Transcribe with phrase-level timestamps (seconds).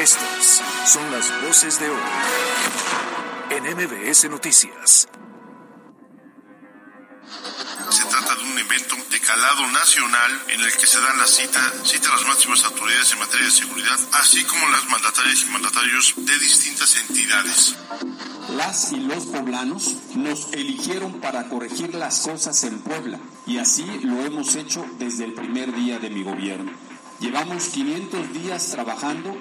[0.00, 2.00] Estas son las voces de hoy
[3.50, 5.06] en MBS Noticias.
[7.90, 11.60] Se trata de un evento de calado nacional en el que se dan la cita,
[11.84, 16.14] cita a las máximas autoridades en materia de seguridad, así como las mandatarias y mandatarios
[16.16, 17.76] de distintas entidades.
[18.56, 24.24] Las y los poblanos nos eligieron para corregir las cosas en Puebla y así lo
[24.24, 26.89] hemos hecho desde el primer día de mi gobierno.
[27.20, 29.36] Llevamos 500 días trabajando.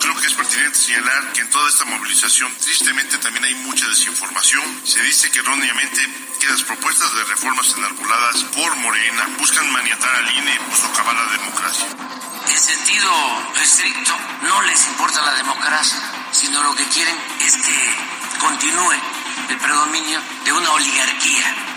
[0.00, 4.64] Creo que es pertinente señalar que en toda esta movilización tristemente también hay mucha desinformación.
[4.82, 6.02] Se dice que erróneamente
[6.40, 11.30] que las propuestas de reformas enarboladas por Morena buscan maniatar al INE o socavar la
[11.30, 11.86] democracia.
[12.48, 13.12] En sentido
[13.62, 16.00] estricto, no les importa la democracia,
[16.32, 17.14] sino lo que quieren
[17.46, 17.94] es que
[18.40, 18.94] continúe
[19.48, 21.71] el predominio de una oligarquía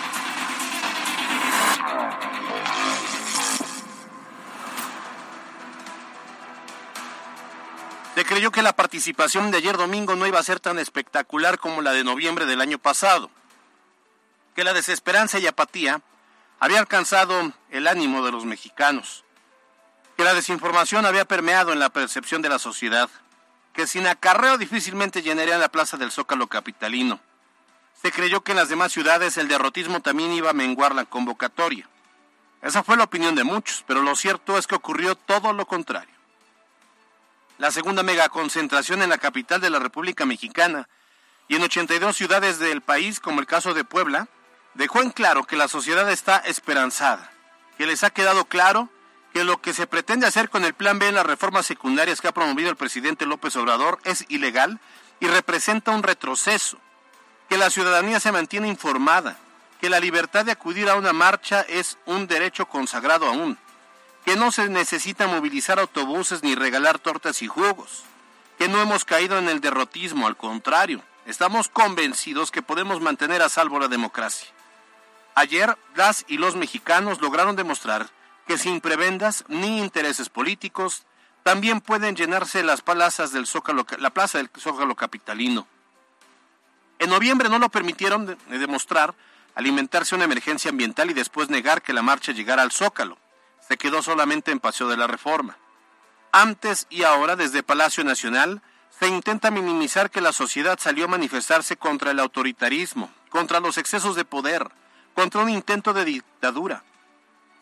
[8.24, 11.92] Creyó que la participación de ayer domingo no iba a ser tan espectacular como la
[11.92, 13.30] de noviembre del año pasado,
[14.56, 16.02] que la desesperanza y apatía
[16.60, 19.24] había alcanzado el ánimo de los mexicanos,
[20.18, 23.10] que la desinformación había permeado en la percepción de la sociedad,
[23.74, 27.22] que sin acarreo difícilmente llenarían la plaza del Zócalo capitalino.
[28.02, 31.88] Se creyó que en las demás ciudades el derrotismo también iba a menguar la convocatoria.
[32.62, 36.15] Esa fue la opinión de muchos, pero lo cierto es que ocurrió todo lo contrario
[37.58, 40.88] la segunda megaconcentración en la capital de la República Mexicana.
[41.48, 44.28] Y en 82 ciudades del país, como el caso de Puebla,
[44.74, 47.32] dejó en claro que la sociedad está esperanzada,
[47.78, 48.90] que les ha quedado claro
[49.34, 52.28] que lo que se pretende hacer con el Plan B en las reformas secundarias que
[52.28, 54.80] ha promovido el presidente López Obrador es ilegal
[55.20, 56.78] y representa un retroceso,
[57.50, 59.38] que la ciudadanía se mantiene informada,
[59.80, 63.58] que la libertad de acudir a una marcha es un derecho consagrado aún,
[64.26, 68.04] que no se necesita movilizar autobuses ni regalar tortas y jugos,
[68.58, 73.50] que no hemos caído en el derrotismo, al contrario, estamos convencidos que podemos mantener a
[73.50, 74.50] salvo la democracia.
[75.36, 78.10] Ayer, las y los mexicanos lograron demostrar
[78.48, 81.04] que sin prebendas ni intereses políticos,
[81.44, 85.68] también pueden llenarse las plazas del Zócalo, la plaza del Zócalo capitalino.
[86.98, 89.14] En noviembre no lo permitieron demostrar
[89.54, 93.20] alimentarse una emergencia ambiental y después negar que la marcha llegara al Zócalo
[93.68, 95.58] se quedó solamente en Paseo de la Reforma.
[96.32, 98.62] Antes y ahora, desde Palacio Nacional,
[99.00, 104.16] se intenta minimizar que la sociedad salió a manifestarse contra el autoritarismo, contra los excesos
[104.16, 104.70] de poder,
[105.14, 106.84] contra un intento de dictadura.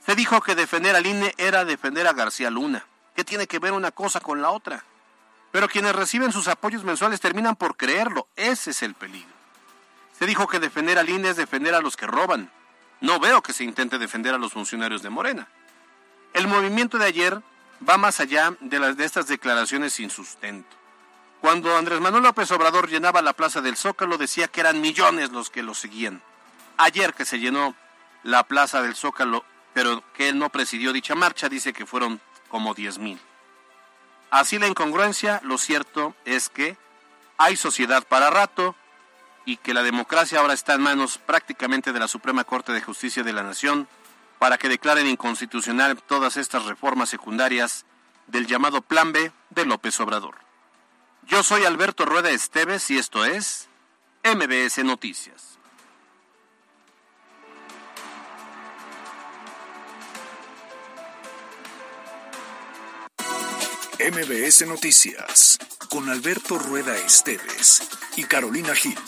[0.05, 2.85] Se dijo que defender al INE era defender a García Luna.
[3.15, 4.83] ¿Qué tiene que ver una cosa con la otra?
[5.51, 8.27] Pero quienes reciben sus apoyos mensuales terminan por creerlo.
[8.35, 9.31] Ese es el peligro.
[10.17, 12.51] Se dijo que defender al INE es defender a los que roban.
[13.01, 15.47] No veo que se intente defender a los funcionarios de Morena.
[16.33, 17.41] El movimiento de ayer
[17.88, 20.75] va más allá de estas declaraciones sin sustento.
[21.41, 25.49] Cuando Andrés Manuel López Obrador llenaba la plaza del Zócalo decía que eran millones los
[25.49, 26.21] que lo seguían.
[26.77, 27.75] Ayer que se llenó
[28.23, 32.73] la plaza del Zócalo, pero que él no presidió dicha marcha, dice que fueron como
[32.73, 33.19] 10 mil.
[34.31, 36.77] Así la incongruencia, lo cierto es que
[37.38, 38.75] hay sociedad para rato
[39.45, 43.21] y que la democracia ahora está en manos prácticamente de la Suprema Corte de Justicia
[43.21, 43.88] de la Nación
[44.43, 47.85] para que declaren inconstitucional todas estas reformas secundarias
[48.27, 50.35] del llamado Plan B de López Obrador.
[51.25, 53.69] Yo soy Alberto Rueda Esteves y esto es
[54.25, 55.57] MBS Noticias.
[64.11, 65.57] MBS Noticias
[65.89, 67.81] con Alberto Rueda Esteves
[68.17, 68.99] y Carolina Gil.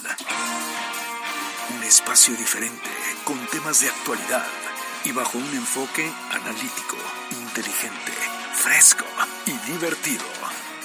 [1.75, 2.89] Un espacio diferente
[3.25, 4.64] con temas de actualidad
[5.05, 6.97] y bajo un enfoque analítico,
[7.31, 8.11] inteligente,
[8.53, 9.05] fresco
[9.45, 10.25] y divertido.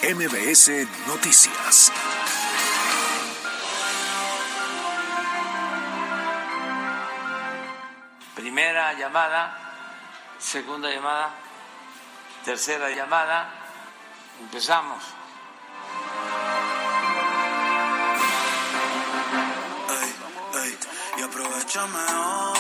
[0.03, 1.91] MBS Noticias.
[8.35, 9.57] Primera llamada,
[10.39, 11.31] segunda llamada,
[12.45, 13.51] tercera llamada.
[14.41, 15.03] Empezamos.
[19.89, 20.15] Ay,
[20.61, 20.79] ay,
[21.19, 22.60] y aprovechame hoy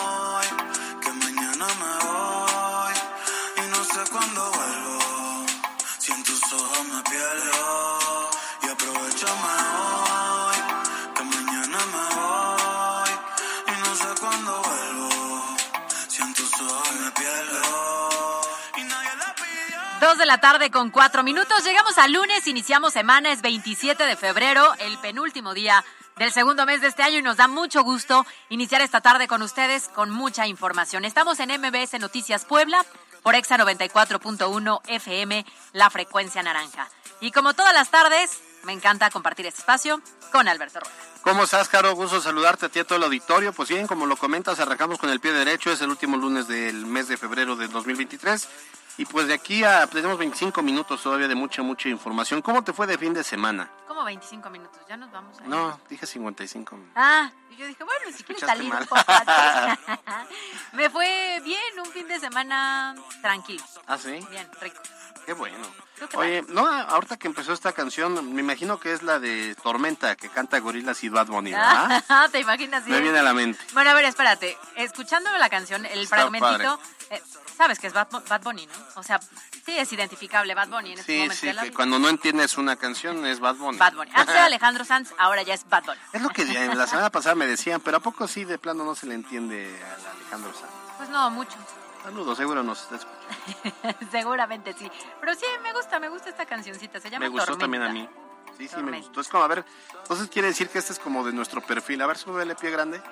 [20.00, 21.62] Dos de la tarde con cuatro minutos.
[21.62, 25.85] Llegamos al lunes, iniciamos semana, es 27 de febrero, el penúltimo día
[26.17, 29.43] del segundo mes de este año y nos da mucho gusto iniciar esta tarde con
[29.43, 31.05] ustedes con mucha información.
[31.05, 32.85] Estamos en MBS Noticias Puebla,
[33.22, 36.88] por Exa 94.1 FM, la frecuencia naranja.
[37.20, 40.00] Y como todas las tardes, me encanta compartir este espacio
[40.32, 40.94] con Alberto Rueda.
[41.22, 41.94] ¿Cómo estás, Caro?
[41.94, 43.52] Gusto saludarte a ti a todo el auditorio.
[43.52, 45.70] Pues bien, como lo comentas, arrancamos con el pie derecho.
[45.70, 48.49] Es el último lunes del mes de febrero del 2023.
[48.96, 52.40] Y pues de aquí a tenemos 25 minutos todavía de mucha, mucha información.
[52.40, 53.70] ¿Cómo te fue de fin de semana?
[53.87, 54.81] ¿Cómo 25 minutos?
[54.88, 55.49] Ya nos vamos a ir.
[55.49, 56.94] No, dije 55 minutos.
[56.96, 57.31] Ah,
[57.61, 58.83] yo dije, bueno, si quieres salir mal.
[58.83, 59.79] un poco antes.
[60.73, 63.62] Me fue bien, un fin de semana tranquilo.
[63.87, 64.19] ¿Ah, sí?
[64.31, 64.81] Bien, rico.
[65.27, 65.59] Qué bueno.
[65.99, 69.55] ¿Tú qué Oye, no, ahorita que empezó esta canción, me imagino que es la de
[69.62, 72.03] Tormenta que canta Gorilas y Bad Bunny, ¿verdad?
[72.09, 72.85] Ah, ¿Te imaginas?
[72.85, 73.03] Me bien?
[73.03, 73.61] viene a la mente.
[73.75, 74.56] Bueno, a ver, espérate.
[74.77, 76.81] Escuchando la canción, el Está fragmentito,
[77.11, 77.23] eh,
[77.57, 78.73] sabes que es Bad, Bad Bunny, ¿no?
[78.95, 81.69] O sea, sí es identificable Bad Bunny en este Sí, momento sí, de la que
[81.69, 81.77] vida.
[81.77, 83.79] cuando no entiendes una canción es Bad Bunny.
[83.79, 84.11] Bad Bunny.
[84.15, 86.01] Antes era Alejandro Sanz, ahora ya es Bad Bunny.
[86.12, 88.95] Es lo que la semana pasada me decían, pero ¿a poco sí de plano no
[88.95, 90.73] se le entiende a Alejandro Sanz?
[90.97, 91.57] Pues no, mucho.
[92.03, 93.99] Saludos, seguro nos está escuchando.
[94.11, 94.91] Seguramente sí.
[95.21, 96.99] Pero sí, me gusta, me gusta esta cancioncita.
[96.99, 97.65] Se llama Me gustó Tormenta.
[97.65, 98.09] también a mí.
[98.56, 99.21] Sí, sí, me gustó.
[99.21, 99.65] Es como, a ver,
[100.03, 102.01] entonces quiere decir que este es como de nuestro perfil.
[102.01, 103.03] A ver, súbele pie grande.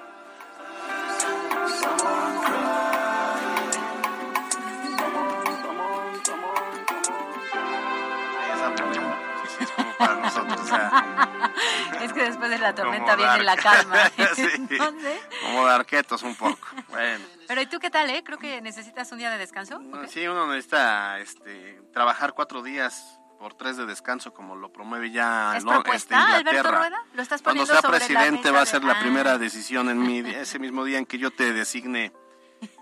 [12.49, 14.11] Después de la tormenta como viene la calma.
[14.35, 16.67] Sí, Entonces, como de arquetos un poco.
[16.89, 17.25] Bueno.
[17.47, 18.23] pero ¿y tú qué tal, eh?
[18.25, 19.81] Creo que necesitas un día de descanso.
[19.93, 20.09] ¿o qué?
[20.09, 25.55] Sí, uno necesita este, trabajar cuatro días por tres de descanso, como lo promueve ya
[25.57, 26.73] ¿Es Lo- este, Alberto.
[26.73, 26.99] Rueda?
[27.15, 29.01] ¿Lo estás Cuando sea sobre presidente va a de- ser la Ah.
[29.01, 32.13] primera decisión en mi, ese mismo día en que yo te designe.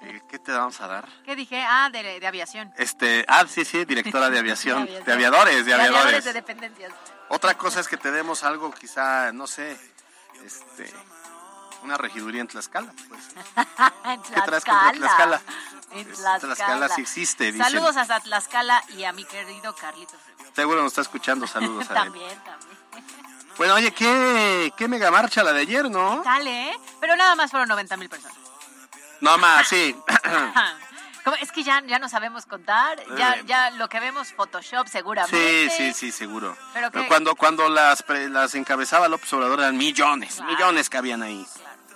[0.00, 1.06] eh, ¿Qué te vamos a dar?
[1.26, 1.62] ¿Qué dije?
[1.68, 2.72] Ah, de, de aviación.
[2.78, 5.04] Este, ah, sí, sí, directora de aviación, De aviación.
[5.04, 6.24] de aviadores, de aviadores.
[6.24, 6.92] de dependencias.
[7.28, 9.76] Otra cosa es que te demos algo, quizá, no sé,
[10.44, 10.92] este,
[11.82, 12.92] una regiduría en Tlaxcala.
[13.08, 13.20] Pues.
[14.04, 15.42] en ¿Qué traes contra Tlaxcala?
[15.92, 16.38] En Tlaxcala.
[16.38, 17.64] Tlaxcala sí existe, dicen.
[17.64, 20.20] Saludos hasta Tlaxcala y a mi querido Carlitos.
[20.54, 21.98] Seguro nos está escuchando, saludos a él.
[22.04, 22.76] También, también.
[23.56, 26.22] Bueno, oye, qué, qué mega marcha la de ayer, ¿no?
[26.22, 26.80] Dale, ¿eh?
[27.00, 28.36] Pero nada más fueron 90 mil personas.
[29.20, 29.96] No más, sí.
[31.34, 33.42] Es que ya, ya no sabemos contar, ya, Eh.
[33.46, 35.70] ya lo que vemos Photoshop Sí, seguramente.
[35.76, 36.56] sí, sí, seguro.
[36.72, 40.52] ¿Pero cuando, cuando las, pre- las encabezaba López Obrador eran millones, Claro.
[40.52, 41.44] millones que habían ahí.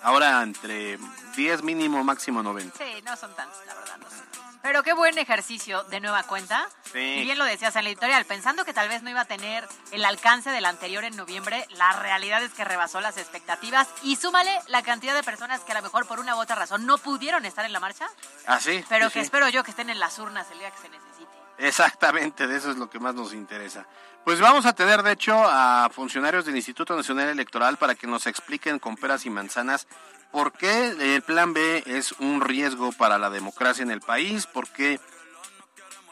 [0.03, 0.99] Ahora entre
[1.37, 2.77] 10 mínimo, máximo 90.
[2.79, 3.97] Sí, no son tantos, la verdad.
[3.99, 4.50] no son.
[4.63, 6.69] Pero qué buen ejercicio de nueva cuenta.
[6.93, 6.99] Sí.
[6.99, 9.67] Y bien lo decías en la editorial, pensando que tal vez no iba a tener
[9.91, 13.89] el alcance del anterior en noviembre, la realidad es que rebasó las expectativas.
[14.03, 16.85] Y súmale la cantidad de personas que a lo mejor por una u otra razón
[16.85, 18.07] no pudieron estar en la marcha,
[18.47, 18.85] Ah, sí.
[18.89, 19.25] pero sí, que sí.
[19.25, 21.31] espero yo que estén en las urnas el día que se necesite.
[21.59, 23.87] Exactamente, de eso es lo que más nos interesa.
[24.25, 28.27] Pues vamos a tener, de hecho, a funcionarios del Instituto Nacional Electoral para que nos
[28.27, 29.87] expliquen con peras y manzanas
[30.33, 34.69] por qué el Plan B es un riesgo para la democracia en el país, por
[34.69, 35.01] qué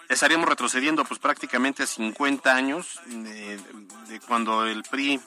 [0.08, 3.58] estaríamos retrocediendo pues prácticamente 50 años de,
[4.08, 5.20] de cuando el PRI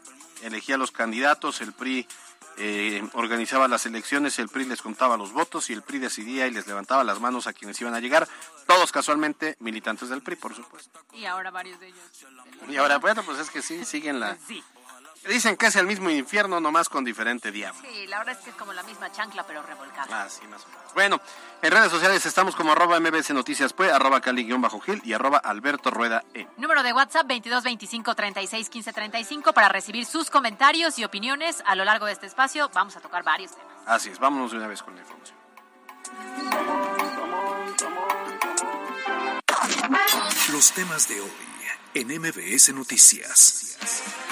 [0.43, 2.07] elegía a los candidatos, el PRI
[2.57, 6.51] eh, organizaba las elecciones, el PRI les contaba los votos y el PRI decidía y
[6.51, 8.27] les levantaba las manos a quienes iban a llegar,
[8.67, 10.99] todos casualmente militantes del PRI, por supuesto.
[11.13, 11.99] Y ahora varios de ellos.
[12.69, 14.37] Y ahora, bueno, pues es que sí, siguen la...
[14.47, 14.63] Sí,
[15.27, 17.79] Dicen que es el mismo infierno, nomás con diferente diablo.
[17.87, 20.23] sí, la verdad es que es como la misma chancla, pero revolcada.
[20.23, 20.93] Ah, sí, más o menos.
[20.93, 21.21] Bueno,
[21.61, 24.59] en redes sociales estamos como arroba mbc noticias, pues, arroba cali-gil
[25.03, 26.47] y arroba alberto rueda e.
[26.57, 31.75] Número de WhatsApp 22 25 36 15 35 para recibir sus comentarios y opiniones a
[31.75, 32.69] lo largo de este espacio.
[32.73, 33.71] Vamos a tocar varios temas.
[33.85, 35.37] Así es, vámonos de una vez con la información.
[40.51, 41.31] Los temas de hoy
[41.93, 44.30] en MBS Noticias.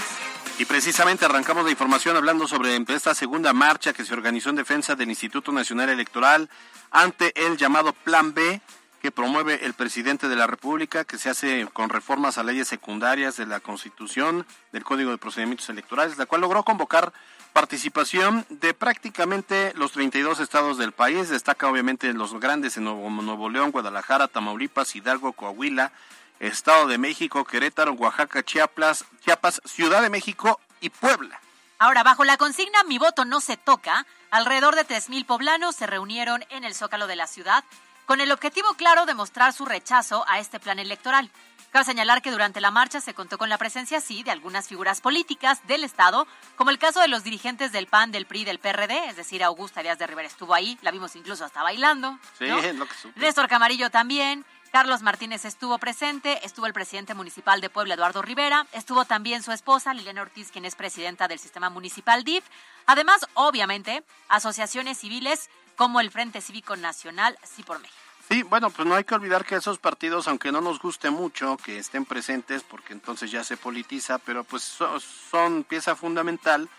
[0.59, 4.93] Y precisamente arrancamos la información hablando sobre esta segunda marcha que se organizó en defensa
[4.93, 6.49] del Instituto Nacional Electoral
[6.91, 8.59] ante el llamado Plan B
[9.01, 13.37] que promueve el presidente de la República, que se hace con reformas a leyes secundarias
[13.37, 17.13] de la Constitución, del Código de Procedimientos Electorales, la cual logró convocar
[17.53, 21.29] participación de prácticamente los 32 estados del país.
[21.29, 25.93] Destaca obviamente los grandes en Nuevo, Nuevo León, Guadalajara, Tamaulipas, Hidalgo, Coahuila,
[26.39, 31.39] Estado de México, Querétaro, Oaxaca, Chiapas, Chiapas, Ciudad de México y Puebla.
[31.77, 36.43] Ahora, bajo la consigna Mi voto no se toca, alrededor de 3.000 poblanos se reunieron
[36.49, 37.63] en el Zócalo de la ciudad
[38.05, 41.29] con el objetivo claro de mostrar su rechazo a este plan electoral.
[41.71, 44.99] Cabe señalar que durante la marcha se contó con la presencia, sí, de algunas figuras
[45.01, 49.09] políticas del Estado, como el caso de los dirigentes del PAN, del PRI, del PRD,
[49.09, 52.17] es decir, Augusta Díaz de Rivera estuvo ahí, la vimos incluso hasta bailando.
[52.39, 53.19] Sí, lo que supe.
[53.19, 58.67] Néstor Camarillo también, Carlos Martínez estuvo presente, estuvo el presidente municipal de Puebla, Eduardo Rivera,
[58.71, 62.43] estuvo también su esposa, Liliana Ortiz, quien es presidenta del sistema municipal DIF.
[62.85, 67.97] Además, obviamente, asociaciones civiles como el Frente Cívico Nacional, Sí por México.
[68.29, 71.57] Sí, bueno, pues no hay que olvidar que esos partidos, aunque no nos guste mucho
[71.57, 76.69] que estén presentes, porque entonces ya se politiza, pero pues son, pieza fundamental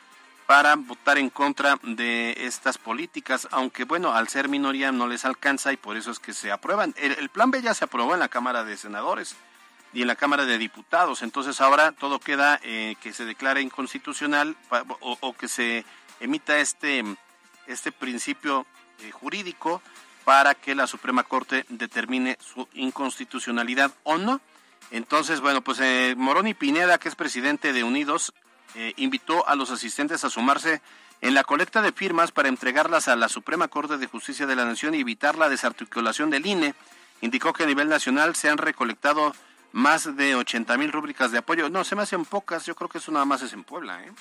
[0.50, 5.72] para votar en contra de estas políticas, aunque bueno, al ser minoría no les alcanza
[5.72, 6.92] y por eso es que se aprueban.
[6.98, 9.36] El, plan B ya se aprobó en la Cámara de Senadores
[9.92, 14.56] y en la Cámara de Diputados, entonces ahora todo queda eh, que se declare inconstitucional
[14.98, 15.84] o, que se
[16.18, 17.04] emita este,
[17.68, 18.66] este principio
[19.04, 19.80] eh, jurídico
[20.24, 24.40] para que la Suprema Corte determine su inconstitucionalidad o no.
[24.90, 28.32] Entonces, bueno, pues eh, Moroni Pineda, que es presidente de Unidos,
[28.74, 30.80] eh, invitó a los asistentes a sumarse
[31.20, 34.64] en la colecta de firmas para entregarlas a la Suprema Corte de Justicia de la
[34.64, 36.74] Nación y evitar la desarticulación del INE.
[37.20, 39.34] Indicó que a nivel nacional se han recolectado
[39.72, 41.68] más de 80 mil rúbricas de apoyo.
[41.68, 44.02] No, se me hacen pocas, yo creo que eso nada más es en Puebla.
[44.02, 44.12] ¿eh?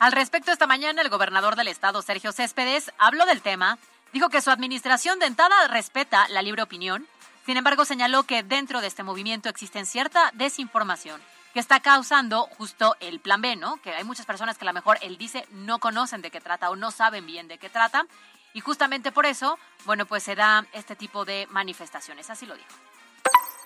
[0.00, 3.78] Al respecto, esta mañana el gobernador del estado, Sergio Céspedes, habló del tema
[4.12, 7.06] Dijo que su administración de entrada respeta la libre opinión,
[7.46, 11.20] sin embargo señaló que dentro de este movimiento existe cierta desinformación
[11.52, 13.76] que está causando justo el plan B, ¿no?
[13.78, 16.70] Que hay muchas personas que a lo mejor él dice no conocen de qué trata
[16.70, 18.06] o no saben bien de qué trata
[18.52, 22.89] y justamente por eso, bueno, pues se da este tipo de manifestaciones, así lo dijo.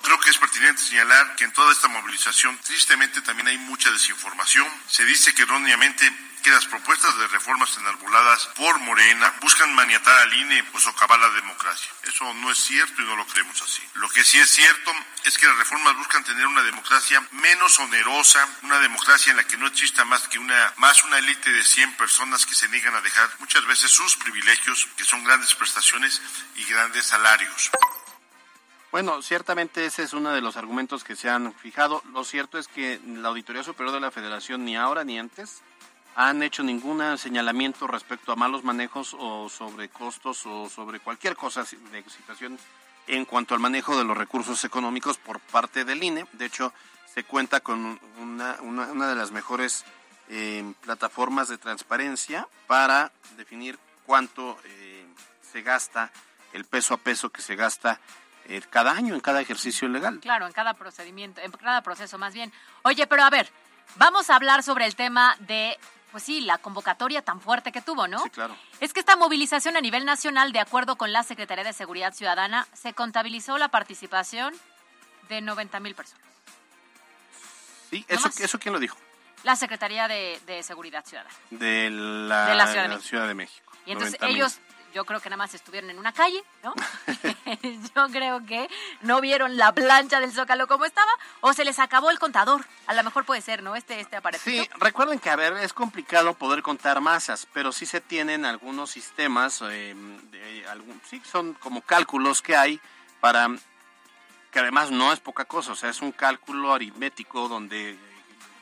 [0.04, 4.66] Creo que es pertinente señalar que en toda esta movilización, tristemente, también hay mucha desinformación.
[4.86, 10.34] Se dice que erróneamente que las propuestas de reformas enarboladas por Morena buscan maniatar al
[10.34, 11.90] INE o socavar la democracia.
[12.02, 13.80] Eso no es cierto y no lo creemos así.
[13.94, 14.92] Lo que sí es cierto
[15.24, 19.56] es que las reformas buscan tener una democracia menos onerosa, una democracia en la que
[19.56, 23.00] no exista más que una más una élite de 100 personas que se niegan a
[23.00, 26.20] dejar muchas veces sus privilegios, que son grandes prestaciones
[26.56, 27.70] y grandes salarios.
[28.94, 32.00] Bueno, ciertamente ese es uno de los argumentos que se han fijado.
[32.12, 35.62] Lo cierto es que la Auditoría Superior de la Federación ni ahora ni antes
[36.14, 41.64] han hecho ningún señalamiento respecto a malos manejos o sobre costos o sobre cualquier cosa
[41.64, 42.56] de situación
[43.08, 46.26] en cuanto al manejo de los recursos económicos por parte del INE.
[46.30, 46.72] De hecho,
[47.12, 49.84] se cuenta con una, una, de las mejores
[50.28, 55.04] eh, plataformas de transparencia para definir cuánto eh,
[55.50, 56.12] se gasta,
[56.52, 57.98] el peso a peso que se gasta
[58.46, 60.20] eh, cada año en cada ejercicio legal.
[60.20, 62.52] Claro, en cada procedimiento, en cada proceso más bien.
[62.82, 63.50] Oye, pero a ver,
[63.96, 65.78] vamos a hablar sobre el tema de
[66.14, 68.22] pues sí, la convocatoria tan fuerte que tuvo, ¿no?
[68.22, 68.56] Sí, claro.
[68.78, 72.68] Es que esta movilización a nivel nacional, de acuerdo con la Secretaría de Seguridad Ciudadana,
[72.72, 74.54] se contabilizó la participación
[75.28, 76.24] de 90 mil personas.
[77.90, 78.96] Sí, eso, ¿eso quién lo dijo?
[79.42, 81.34] La Secretaría de, Seguridad Ciudadana.
[81.50, 82.66] De la,
[83.00, 83.72] Ciudad, de México.
[83.84, 84.60] Y entonces ellos
[84.94, 86.72] yo creo que nada más estuvieron en una calle, ¿no?
[87.94, 88.70] yo creo que
[89.02, 91.10] no vieron la plancha del Zócalo como estaba
[91.40, 92.64] o se les acabó el contador.
[92.86, 93.74] A lo mejor puede ser, ¿no?
[93.74, 94.42] Este, este aparato.
[94.44, 98.90] Sí, recuerden que, a ver, es complicado poder contar masas, pero sí se tienen algunos
[98.90, 99.94] sistemas, eh,
[100.70, 102.80] algún, sí, son como cálculos que hay
[103.20, 103.48] para,
[104.52, 107.98] que además no es poca cosa, o sea, es un cálculo aritmético donde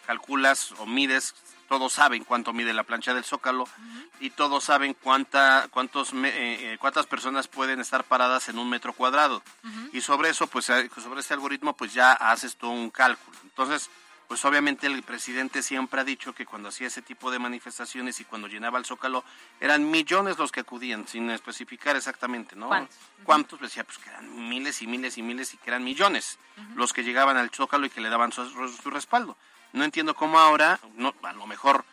[0.07, 1.35] calculas o mides
[1.69, 3.65] todos saben cuánto mide la plancha del Zócalo
[4.21, 8.93] y todos saben cuánta, cuántos, eh, eh, cuántas personas pueden estar paradas en un metro
[8.93, 9.43] cuadrado.
[9.93, 13.37] Y sobre eso, pues eh, sobre ese algoritmo, pues ya haces todo un cálculo.
[13.45, 13.91] Entonces,
[14.29, 18.25] pues obviamente el presidente siempre ha dicho que cuando hacía ese tipo de manifestaciones y
[18.25, 19.25] cuando llenaba el Zócalo,
[19.61, 22.69] eran millones los que acudían, sin especificar exactamente, ¿no?
[22.69, 22.97] ¿Cuántos?
[23.25, 23.59] ¿Cuántos?
[23.59, 26.39] Pues decía, pues que eran miles y miles y miles y que eran millones
[26.77, 29.37] los que llegaban al Zócalo y que le daban su respaldo.
[29.73, 31.85] No entiendo cómo ahora, no, a lo mejor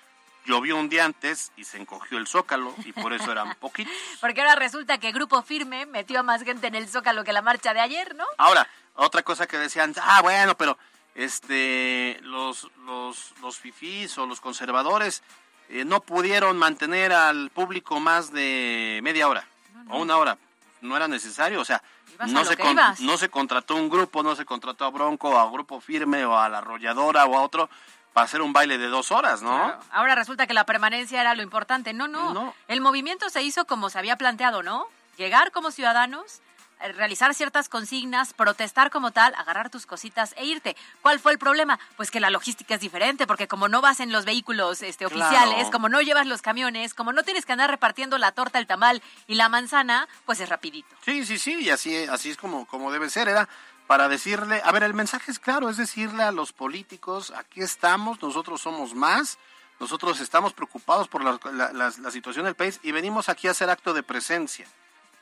[0.45, 3.93] llovió un día antes y se encogió el zócalo y por eso eran poquitos.
[4.19, 7.41] Porque ahora resulta que Grupo Firme metió a más gente en el zócalo que la
[7.41, 8.25] marcha de ayer, ¿no?
[8.38, 10.77] Ahora, otra cosa que decían, ah, bueno, pero
[11.15, 15.24] este los los los fifís o los conservadores
[15.69, 19.45] eh, no pudieron mantener al público más de media hora
[19.89, 20.38] o una hora.
[20.81, 21.81] No era necesario, o sea,
[22.27, 22.57] no se,
[23.00, 26.48] no se contrató un grupo, no se contrató a Bronco, a Grupo Firme o a
[26.50, 27.69] la Arrolladora o a otro
[28.13, 29.74] para hacer un baile de dos horas, ¿no?
[29.91, 31.93] Ahora resulta que la permanencia era lo importante.
[31.93, 32.55] No, no, no.
[32.67, 34.86] El movimiento se hizo como se había planteado, ¿no?
[35.17, 36.41] Llegar como ciudadanos,
[36.79, 40.75] realizar ciertas consignas, protestar como tal, agarrar tus cositas e irte.
[41.01, 41.79] ¿Cuál fue el problema?
[41.98, 45.69] Pues que la logística es diferente, porque como no vas en los vehículos este, oficiales,
[45.69, 49.01] como no llevas los camiones, como no tienes que andar repartiendo la torta, el tamal
[49.27, 50.95] y la manzana, pues es rapidito.
[51.03, 53.27] Sí, sí, sí, y así, así es como, como debe ser.
[53.27, 53.50] Era
[53.88, 58.21] para decirle, a ver, el mensaje es claro, es decirle a los políticos, aquí estamos,
[58.21, 59.38] nosotros somos más,
[59.79, 63.93] nosotros estamos preocupados por la, la situación del país y venimos aquí a hacer acto
[63.93, 64.67] de presencia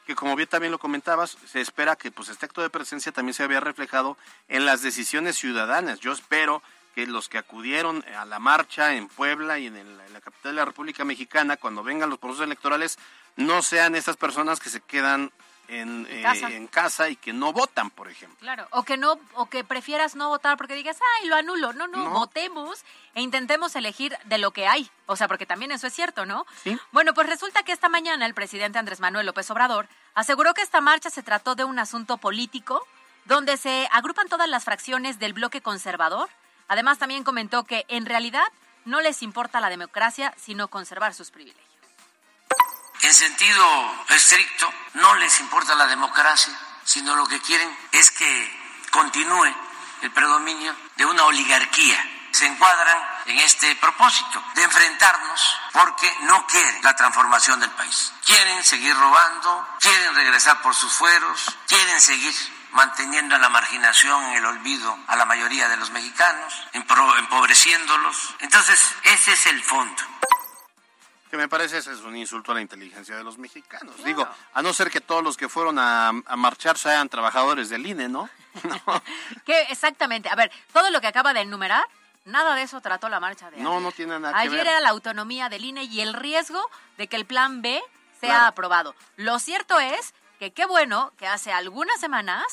[0.07, 3.33] que como bien también lo comentabas, se espera que pues este acto de presencia también
[3.33, 5.99] se vea reflejado en las decisiones ciudadanas.
[5.99, 6.63] Yo espero
[6.95, 10.65] que los que acudieron a la marcha en Puebla y en, la capital de la
[10.65, 12.97] República Mexicana, cuando vengan los procesos electorales,
[13.35, 15.29] no sean esas personas que se quedan
[15.67, 16.49] en, En eh, casa.
[16.49, 18.37] en casa y que no votan, por ejemplo.
[18.39, 21.73] Claro, o que no, o que prefieras no votar porque digas, ay, lo anulo.
[21.73, 22.09] No, no, No.
[22.11, 22.83] votemos
[23.15, 24.89] e intentemos elegir de lo que hay.
[25.05, 26.45] O sea, porque también eso es cierto, ¿no?
[26.63, 26.77] Sí.
[26.91, 30.81] Bueno, pues resulta que esta mañana el presidente Andrés Manuel López Obrador aseguró que esta
[30.81, 32.85] marcha se trató de un asunto político
[33.25, 36.29] donde se agrupan todas las fracciones del bloque conservador.
[36.69, 38.45] Además, también comentó que en realidad
[38.85, 41.66] no les importa la democracia, sino conservar sus privilegios.
[43.01, 49.53] En sentido estricto, no les importa la democracia, sino lo que quieren es que continúe
[50.01, 52.13] el predominio de una oligarquía.
[52.31, 58.13] Se encuadran en este propósito de enfrentarnos porque no quieren la transformación del país.
[58.25, 62.33] Quieren seguir robando, quieren regresar por sus fueros, quieren seguir
[62.71, 68.35] manteniendo en la marginación, en el olvido a la mayoría de los mexicanos, empobreciéndolos.
[68.39, 70.03] Entonces, ese es el fondo.
[71.29, 74.01] Que me parece ese es un insulto a la inteligencia de los mexicanos.
[74.03, 77.85] Digo, a no ser que todos los que fueron a, a marchar sean trabajadores del
[77.85, 78.29] INE, ¿no?
[78.63, 79.03] No,
[79.45, 81.85] Que exactamente, a ver, todo lo que acaba de enumerar,
[82.25, 83.81] nada de eso trató la marcha de no, ayer.
[83.83, 84.67] no tiene nada que Ayer ver.
[84.67, 86.61] era la autonomía del INE y el riesgo
[86.97, 87.81] de que el plan B
[88.19, 88.45] sea Claro.
[88.47, 88.95] aprobado.
[89.17, 92.43] Lo cierto es que qué bueno que hace algunas semanas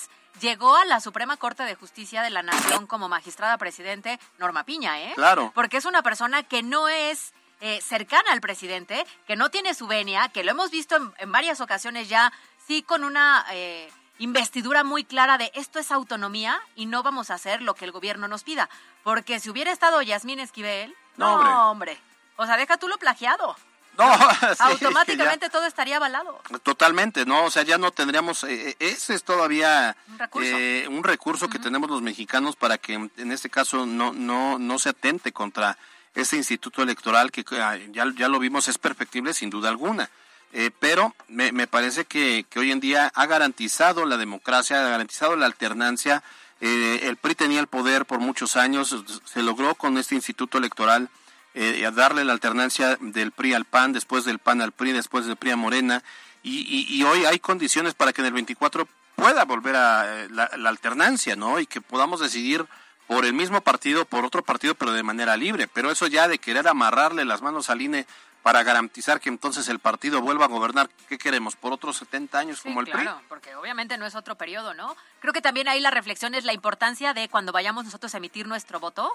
[0.41, 5.01] llegó a la Suprema Corte de Justicia de la Nación como magistrada presidente Norma Piña,
[5.01, 5.13] ¿eh?
[5.15, 5.53] Claro.
[5.55, 7.33] Porque es una persona que no es
[7.67, 11.33] eh, cercana al presidente, que no tiene su venia, que lo hemos visto en, en
[11.33, 12.31] varias ocasiones ya,
[12.67, 17.35] sí con una eh, investidura muy clara de esto es autonomía y no vamos a
[17.35, 18.69] hacer lo que el gobierno nos pida.
[19.03, 21.93] Porque si hubiera estado Yasmín Esquivel, No, no, hombre.
[21.93, 22.01] hombre.
[22.37, 23.57] O sea, deja tú lo plagiado.
[23.97, 26.41] No, sí, es que ya- Automáticamente todo estaría avalado.
[26.65, 27.45] Totalmente, ¿no?
[27.45, 30.51] O sea, ya no tendríamos, eh, eh, ese es todavía Un recurso.
[30.53, 34.79] eh, un recurso que tenemos los mexicanos para que en este caso no, no, no
[34.79, 35.79] se atente contra
[36.15, 40.11] este instituto electoral que ah, ya, ya lo vimos, es perfectible sin duda alguna.
[40.53, 44.89] Eh, pero me, me parece que, que hoy en día ha garantizado la democracia, ha
[44.89, 46.23] garantizado la alternancia.
[46.61, 48.95] Eh, el PRI tenía el poder por muchos años,
[49.25, 51.09] se logró con este instituto electoral
[51.55, 55.37] eh, darle la alternancia del PRI al PAN, después del PAN al PRI, después del
[55.37, 56.03] PRI a Morena,
[56.45, 58.87] y, y- hoy hay condiciones para que en el 24
[59.17, 61.59] pueda volver a eh, la alternancia, ¿no?
[61.59, 62.65] Y que podamos decidir
[63.07, 65.69] por el mismo partido, por otro partido, pero de manera libre.
[65.69, 68.07] Pero eso ya de querer amarrarle las manos al INE
[68.45, 71.57] para garantizar que entonces el partido vuelva a gobernar, ¿qué queremos?
[71.57, 74.95] ¿Por otros 70 años Sí, como el claro, porque obviamente no es otro periodo, ¿no?
[75.21, 78.47] Creo que también ahí la reflexión es la importancia de cuando vayamos nosotros a emitir
[78.47, 79.11] nuestro voto.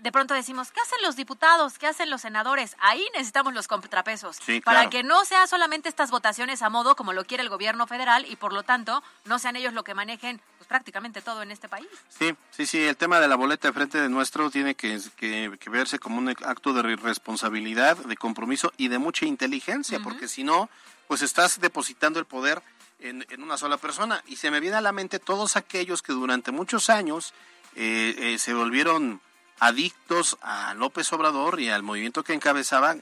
[0.00, 1.76] De pronto decimos, ¿qué hacen los diputados?
[1.76, 2.76] ¿Qué hacen los senadores?
[2.78, 4.36] Ahí necesitamos los contrapesos.
[4.36, 7.88] Sí, Para que no sea solamente estas votaciones a modo como lo quiere el gobierno
[7.88, 10.40] federal y por lo tanto no sean ellos lo que manejen
[10.74, 11.88] prácticamente todo en este país.
[12.16, 15.56] Sí, sí, sí, el tema de la boleta de frente de nuestro tiene que, que-
[15.58, 20.44] que verse como un acto de responsabilidad, de compromiso y de mucha inteligencia, porque si
[20.44, 20.70] no,
[21.08, 22.62] pues estás depositando el poder
[23.00, 24.22] en, en una sola persona.
[24.28, 27.34] Y se me viene a la mente todos aquellos que durante muchos años
[27.74, 29.20] eh, eh, se volvieron
[29.58, 32.94] adictos a López Obrador y al movimiento que encabezaba.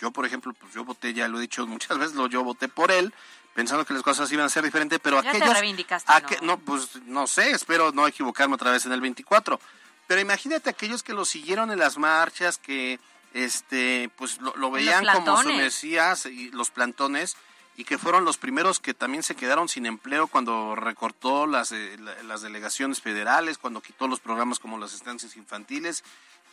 [0.00, 2.68] Yo, por ejemplo, pues yo voté, ya lo he dicho muchas veces, lo, yo voté
[2.68, 3.12] por él,
[3.58, 5.52] pensando que las cosas iban a ser diferentes, pero Ya te aquellos...
[5.58, 6.46] reivindicaste, ¿no?
[6.46, 9.58] no, pues no sé, espero no equivocarme otra vez en el 24.
[10.06, 13.00] Pero imagínate aquellos que lo siguieron en las marchas, que
[13.34, 17.36] este pues lo, lo veían como su mesías y los plantones
[17.76, 21.96] y que fueron los primeros que también se quedaron sin empleo cuando recortó las, eh,
[21.98, 26.04] la- las delegaciones federales, cuando quitó los programas como las estancias infantiles,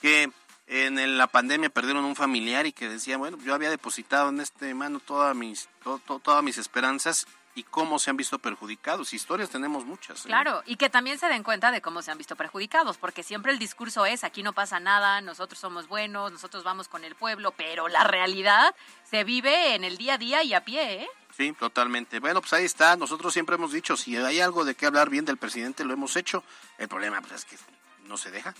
[0.01, 0.31] que
[0.67, 4.73] en la pandemia perdieron un familiar y que decían, bueno, yo había depositado en este
[4.73, 9.13] mano todas mis, to- to- todas mis esperanzas y cómo se han visto perjudicados.
[9.13, 10.25] Historias tenemos muchas.
[10.25, 10.27] ¿eh?
[10.27, 13.51] Claro, y que también se den cuenta de cómo se han visto perjudicados, porque siempre
[13.53, 17.51] el discurso es, aquí no pasa nada, nosotros somos buenos, nosotros vamos con el pueblo,
[17.55, 18.75] pero la realidad
[19.09, 21.07] se vive en el día a día y a pie, ¿eh?
[21.37, 22.19] Sí, totalmente.
[22.19, 22.95] Bueno, pues ahí está.
[22.97, 26.15] Nosotros siempre hemos dicho, si hay algo de qué hablar bien del presidente, lo hemos
[26.15, 26.43] hecho.
[26.77, 27.57] El problema pues, es que
[28.05, 28.53] no se deja.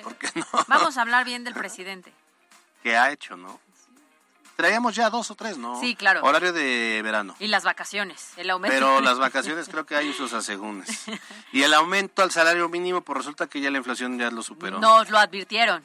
[0.00, 0.46] ¿Por qué no?
[0.68, 2.12] Vamos a hablar bien del presidente.
[2.82, 3.60] ¿Qué ha hecho, no?
[4.56, 5.80] Traíamos ya dos o tres, ¿no?
[5.80, 6.22] Sí, claro.
[6.22, 7.34] Horario de verano.
[7.38, 8.74] Y las vacaciones, el aumento.
[8.74, 11.04] Pero las vacaciones creo que hay sus asegúnes.
[11.52, 14.78] Y el aumento al salario mínimo, pues resulta que ya la inflación ya lo superó.
[14.78, 15.84] Nos lo advirtieron.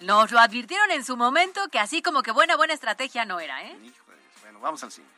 [0.00, 3.62] Nos lo advirtieron en su momento que así como que buena, buena estrategia no era,
[3.64, 3.76] ¿eh?
[3.82, 5.08] Híjole, bueno, vamos al cine.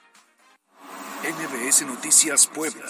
[1.23, 2.87] NBS Noticias Puebla.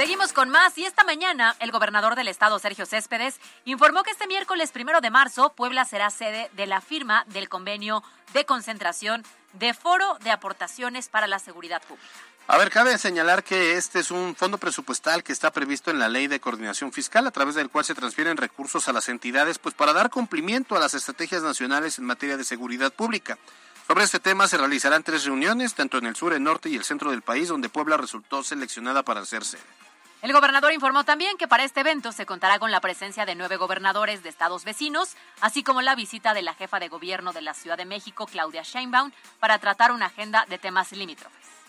[0.00, 4.26] Seguimos con más y esta mañana el gobernador del estado, Sergio Céspedes, informó que este
[4.26, 9.74] miércoles primero de marzo Puebla será sede de la firma del convenio de concentración de
[9.74, 12.08] Foro de Aportaciones para la Seguridad Pública.
[12.46, 16.08] A ver, cabe señalar que este es un fondo presupuestal que está previsto en la
[16.08, 19.74] Ley de Coordinación Fiscal, a través del cual se transfieren recursos a las entidades pues
[19.74, 23.36] para dar cumplimiento a las estrategias nacionales en materia de seguridad pública.
[23.86, 26.84] Sobre este tema se realizarán tres reuniones, tanto en el sur, el norte y el
[26.84, 29.58] centro del país, donde Puebla resultó seleccionada para hacerse.
[30.22, 33.56] El gobernador informó también que para este evento se contará con la presencia de nueve
[33.56, 37.54] gobernadores de estados vecinos, así como la visita de la jefa de gobierno de la
[37.54, 41.59] Ciudad de México, Claudia Sheinbaum, para tratar una agenda de temas limítrofes.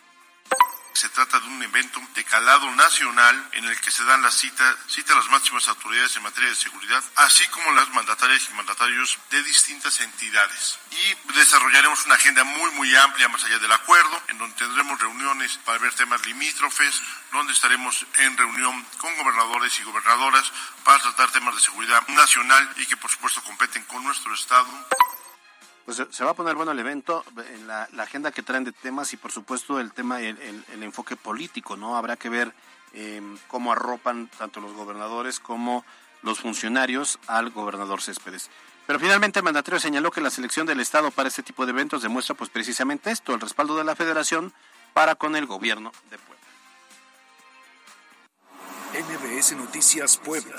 [0.94, 4.76] Se trata de un evento de calado nacional en el que se dan las citas
[4.88, 9.18] cita a las máximas autoridades en materia de seguridad, así como las mandatarias y mandatarios
[9.30, 10.78] de distintas entidades.
[10.92, 15.58] Y desarrollaremos una agenda muy, muy amplia más allá del acuerdo, en donde tendremos reuniones
[15.66, 17.02] para ver temas limítrofes,
[17.32, 20.52] donde estaremos en reunión con gobernadores y gobernadoras
[20.84, 24.70] para tratar temas de seguridad nacional y que por supuesto competen con nuestro Estado.
[25.86, 29.14] Pues se va a poner bueno el evento, en la, agenda que traen de temas
[29.14, 31.98] y por supuesto el tema, el, enfoque político, ¿no?
[31.98, 32.54] Habrá que ver
[32.94, 35.84] em, cómo arropan tanto los gobernadores como
[36.22, 38.50] los funcionarios al gobernador Céspedes.
[38.86, 42.02] Pero finalmente el mandatario señaló que la selección del Estado para este tipo de eventos
[42.02, 44.54] demuestra pues precisamente esto, el respaldo de la Federación
[44.94, 46.42] para con el gobierno de Puebla.
[48.94, 50.56] NBS Noticias Puebla.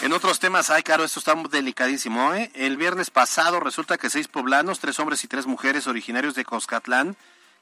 [0.00, 2.50] En otros temas, ay, claro, esto está delicadísimo, ¿eh?
[2.54, 7.16] El viernes pasado resulta que seis poblanos, tres hombres y tres mujeres originarios de Coscatlán,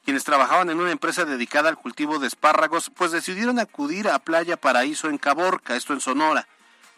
[0.04, 4.56] quienes trabajaban en una empresa dedicada al cultivo de espárragos, pues decidieron acudir a Playa
[4.58, 6.46] Paraíso en Caborca, esto en Sonora,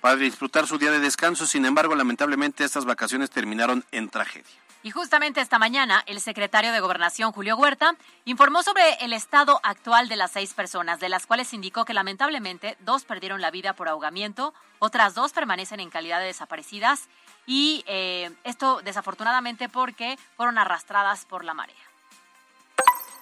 [0.00, 1.46] para disfrutar su día de descanso.
[1.46, 4.67] Sin embargo, lamentablemente estas vacaciones terminaron en tragedia.
[4.82, 10.08] Y justamente esta mañana, el secretario de Gobernación, Julio Huerta, informó sobre el estado actual
[10.08, 13.88] de las seis personas, de las cuales indicó que lamentablemente dos perdieron la vida por
[13.88, 17.08] ahogamiento, otras dos permanecen en calidad de desaparecidas
[17.44, 21.76] y eh, esto desafortunadamente porque fueron arrastradas por la marea.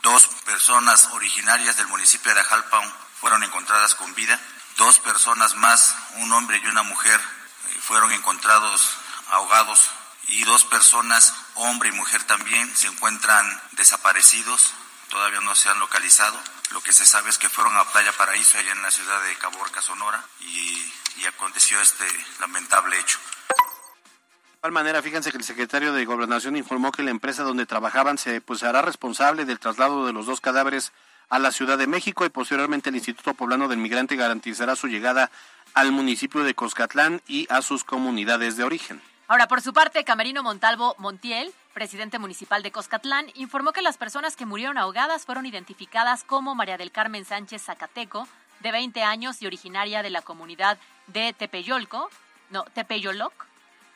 [0.03, 2.83] Dos personas originarias del municipio de Ajalpa
[3.19, 4.39] fueron encontradas con vida.
[4.77, 8.99] Dos personas más, un hombre y una mujer, eh, fueron encontrados
[9.31, 9.91] ahogados
[10.29, 14.73] y dos personas, hombre y mujer también, se encuentran desaparecidos,
[15.09, 16.39] todavía no se han localizado.
[16.73, 19.37] Lo que se sabe es que fueron a Playa Paraíso, allá en la ciudad de
[19.37, 20.93] Caborca, Sonora, y,
[21.27, 22.05] aconteció este
[22.39, 23.19] lamentable hecho.
[23.49, 28.17] De igual manera, fíjense que el secretario de Gobernación informó que la empresa donde trabajaban
[28.17, 30.93] se pues, hará responsable del traslado de los dos cadáveres
[31.29, 35.33] a la Ciudad de México y posteriormente el Instituto Poblano del Migrante garantizará su llegada
[35.75, 39.03] al municipio de Coscatlán y a sus comunidades de origen.
[39.29, 44.37] Ahora, por su parte, Camerino Montalvo Montiel, presidente municipal de Coscatlán, informó que las personas
[44.37, 48.29] que murieron ahogadas fueron identificadas como María del Carmen Sánchez Zacateco,
[48.61, 52.09] de 20 años y originaria de la comunidad de Tepeyolco,
[52.51, 53.33] no, Tepeyoloc,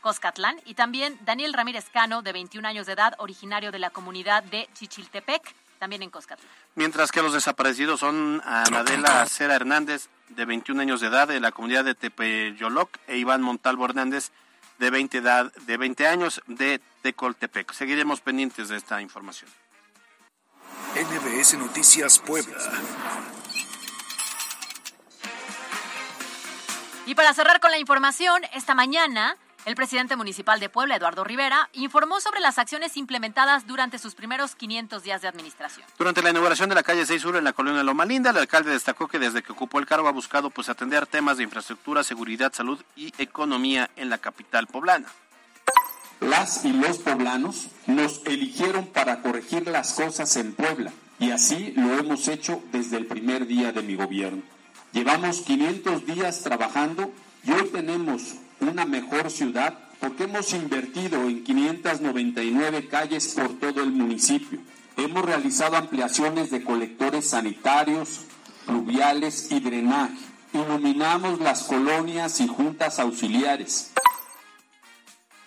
[0.01, 4.43] Coscatlán, y también Daniel Ramírez Cano, de 21 años de edad, originario de la comunidad
[4.43, 6.51] de Chichiltepec, también en Coscatlán.
[6.75, 11.53] Mientras que los desaparecidos son Anadela Cera Hernández, de 21 años de edad, de la
[11.53, 14.33] comunidad de Tepeyoloc, e Iván Montalvo Hernández,
[14.81, 17.71] de 20, edad, de 20 años de Tecoltepec.
[17.73, 19.51] Seguiremos pendientes de esta información.
[20.95, 22.57] NBS Noticias Puebla.
[27.05, 31.68] Y para cerrar con la información, esta mañana el presidente municipal de Puebla, Eduardo Rivera,
[31.73, 35.87] informó sobre las acciones implementadas durante sus primeros 500 días de administración.
[35.99, 38.73] Durante la inauguración de la calle 6 Sur en la colonia Loma Linda, el alcalde
[38.73, 42.53] destacó que desde que ocupó el cargo ha buscado pues atender temas de infraestructura, seguridad,
[42.53, 45.09] salud y economía en la capital poblana.
[46.20, 51.99] Las y los poblanos nos eligieron para corregir las cosas en Puebla y así lo
[51.99, 54.42] hemos hecho desde el primer día de mi gobierno.
[54.92, 57.12] Llevamos 500 días trabajando
[57.44, 63.92] y hoy tenemos una mejor ciudad porque hemos invertido en 599 calles por todo el
[63.92, 64.59] municipio.
[64.96, 68.23] Hemos realizado ampliaciones de colectores sanitarios,
[68.66, 70.16] pluviales y drenaje.
[70.53, 73.92] Iluminamos las colonias y juntas auxiliares.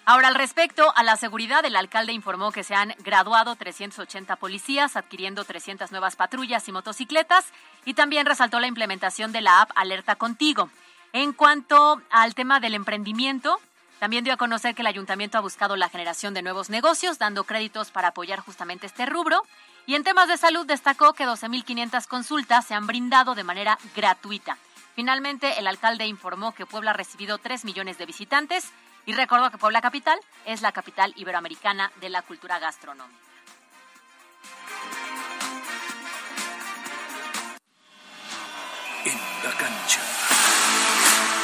[0.06, 4.98] Ahora, al respecto a la seguridad, el alcalde informó que se han graduado 380 policías,
[4.98, 7.46] adquiriendo 300 nuevas patrullas y motocicletas,
[7.86, 10.70] y también resaltó la implementación de la app Alerta Contigo.
[11.14, 13.62] En cuanto al tema del emprendimiento,
[14.00, 17.44] también dio a conocer que el ayuntamiento ha buscado la generación de nuevos negocios, dando
[17.44, 19.44] créditos para apoyar justamente este rubro.
[19.86, 24.58] Y en temas de salud destacó que 12.500 consultas se han brindado de manera gratuita.
[24.96, 28.72] Finalmente, el alcalde informó que Puebla ha recibido 3 millones de visitantes
[29.06, 33.20] y recordó que Puebla Capital es la capital iberoamericana de la cultura gastronómica.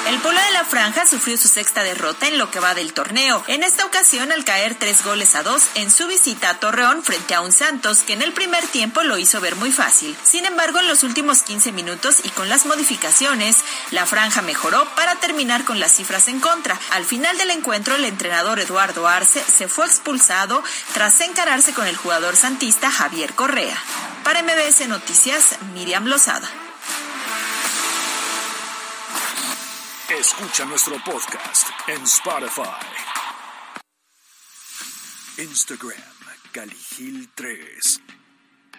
[0.10, 3.44] El Puebla de la Franja sufrió su sexta derrota en lo que va del torneo,
[3.46, 7.36] en esta ocasión al caer tres goles a dos en su visita a Torreón frente
[7.36, 10.18] a un Santos que en el primer tiempo lo hizo ver muy fácil.
[10.24, 13.58] Sin embargo, en los últimos 15 minutos y con las modificaciones,
[13.92, 16.80] la Franja mejoró para terminar con las cifras en contra.
[16.90, 20.64] Al final del encuentro, el entrenador Eduardo Arce se fue expulsado
[20.96, 23.78] tras encararse con el jugador santista Javier Correa.
[24.24, 26.50] Para MBS Noticias, Miriam Lozada.
[30.18, 32.64] Escucha nuestro podcast en Spotify.
[35.38, 36.02] Instagram,
[36.52, 38.02] Caligil 3.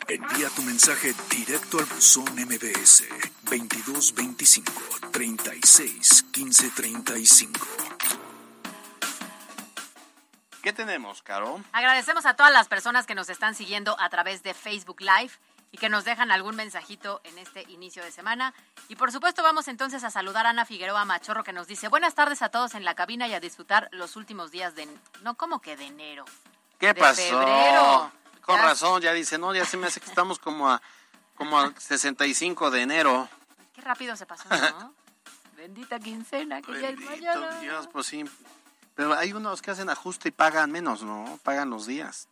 [0.09, 3.05] Envía tu mensaje directo al buzón MBS
[3.45, 4.73] 2225
[5.13, 7.67] 36 15 35.
[10.63, 11.63] ¿Qué tenemos, Caro?
[11.73, 15.33] Agradecemos a todas las personas que nos están siguiendo a través de Facebook Live
[15.73, 18.53] y que nos dejan algún mensajito en este inicio de semana.
[18.89, 22.15] Y por supuesto vamos entonces a saludar a Ana Figueroa Machorro que nos dice buenas
[22.15, 24.89] tardes a todos en la cabina y a disfrutar los últimos días de...
[25.23, 26.25] No, como que de enero.
[26.79, 27.23] ¿Qué de pasó?
[27.23, 28.13] febrero.
[28.43, 30.81] Con Ya- razón, ya dice, no, ya se me hace que estamos como a
[31.37, 33.29] como a 65 de enero.
[33.75, 34.93] Qué rápido se pasó, ¿no?
[35.57, 37.61] Bendita quincena que ya es mañana.
[37.61, 38.25] Dios, pues sí.
[38.95, 41.39] Pero hay unos que hacen ajuste y pagan menos, ¿no?
[41.43, 42.29] Pagan los días.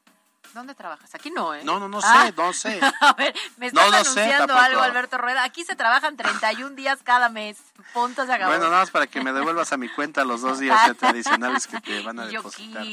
[0.55, 1.15] ¿Dónde trabajas?
[1.15, 1.63] Aquí no, ¿eh?
[1.63, 2.27] No, no, no Ah.
[2.27, 2.81] sé, no sé.
[3.01, 5.45] A ver, me estás No, anunciando algo, Alberto Rueda.
[5.45, 7.59] Aquí se trabajan 31 días cada mes.
[7.93, 8.51] Punto se acabó.
[8.53, 11.81] Bueno, nada más para que me devuelvas a mi cuenta los dos días tradicionales que
[11.81, 12.85] te van a depositar.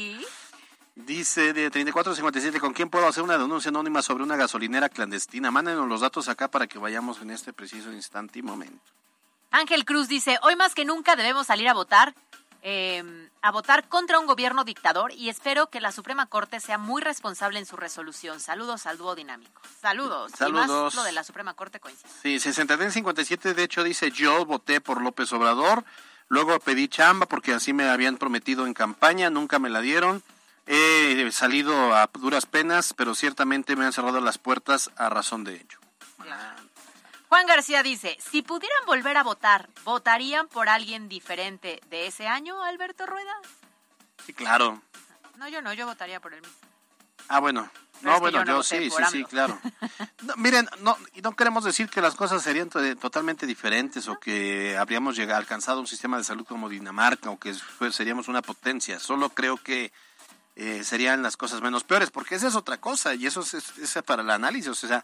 [0.94, 5.50] Dice de 3457, ¿con quién puedo hacer una denuncia anónima sobre una gasolinera clandestina?
[5.50, 8.80] Mándenos los datos acá para que vayamos en este preciso instante y momento.
[9.50, 12.14] Ángel Cruz dice, hoy más que nunca debemos salir a votar,
[12.68, 17.00] eh, a votar contra un gobierno dictador y espero que la Suprema Corte sea muy
[17.00, 18.40] responsable en su resolución.
[18.40, 19.62] Saludos al dúo dinámico.
[19.80, 20.32] Saludos.
[20.34, 20.66] Y Saludos.
[20.66, 22.10] más lo de la Suprema Corte coincide.
[22.20, 25.84] Sí, 6357 de hecho dice, yo voté por López Obrador,
[26.26, 30.24] luego pedí chamba porque así me habían prometido en campaña, nunca me la dieron.
[30.66, 35.54] He salido a duras penas, pero ciertamente me han cerrado las puertas a razón de
[35.54, 35.78] ello.
[37.28, 42.62] Juan García dice, si pudieran volver a votar, ¿votarían por alguien diferente de ese año,
[42.62, 43.34] Alberto Rueda?
[44.24, 44.80] Sí, claro.
[45.36, 46.56] No, yo no, yo votaría por el mismo.
[47.28, 47.68] Ah, bueno.
[48.00, 49.58] Pero No, bueno, yo no yo, sí, sí, sí, claro.
[50.22, 54.18] No, miren, no, y no queremos decir que las cosas serían to- totalmente diferentes o
[54.20, 57.54] que habríamos llegado, alcanzado un sistema de salud como Dinamarca o que
[57.90, 59.00] seríamos una potencia.
[59.00, 59.92] Solo creo que
[60.56, 63.78] eh, serían las cosas menos peores, porque esa es otra cosa y eso es, es-
[63.96, 64.68] es para el análisis.
[64.68, 65.02] O sea,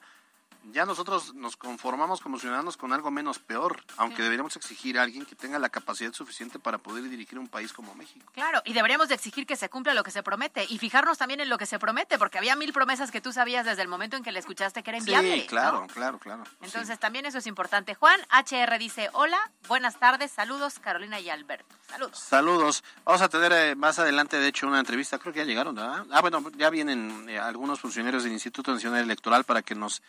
[0.71, 4.23] ya nosotros nos conformamos como ciudadanos con algo menos peor, aunque Sí.
[4.23, 7.95] deberíamos exigir a alguien que tenga la capacidad suficiente para poder dirigir un país como
[7.95, 8.31] México.
[8.33, 11.41] Claro, y deberíamos de exigir que se cumpla lo que se promete y fijarnos también
[11.41, 14.17] en lo que se promete, porque había mil promesas que tú sabías desde el momento
[14.17, 15.41] en que le escuchaste que era inviable.
[15.43, 15.87] Sí, claro, ¿no?
[15.89, 16.45] claro, claro.
[16.61, 17.95] Entonces también eso es importante.
[17.95, 21.75] Juan HR dice, hola, buenas tardes, saludos Carolina y Alberto.
[21.89, 22.19] Saludos.
[22.19, 22.85] Saludos.
[23.05, 25.19] Vamos a tener eh, más adelante, de hecho, una entrevista.
[25.19, 26.07] Creo que ya llegaron, ¿verdad?
[26.11, 30.01] Ah, bueno, ya vienen eh, algunos funcionarios del Instituto Nacional Electoral para que nos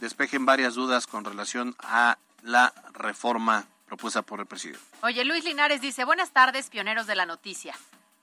[0.00, 4.80] despejen varias dudas con relación a la reforma propuesta por el presidente.
[5.02, 7.74] Oye, Luis Linares dice, buenas tardes, pioneros de la noticia.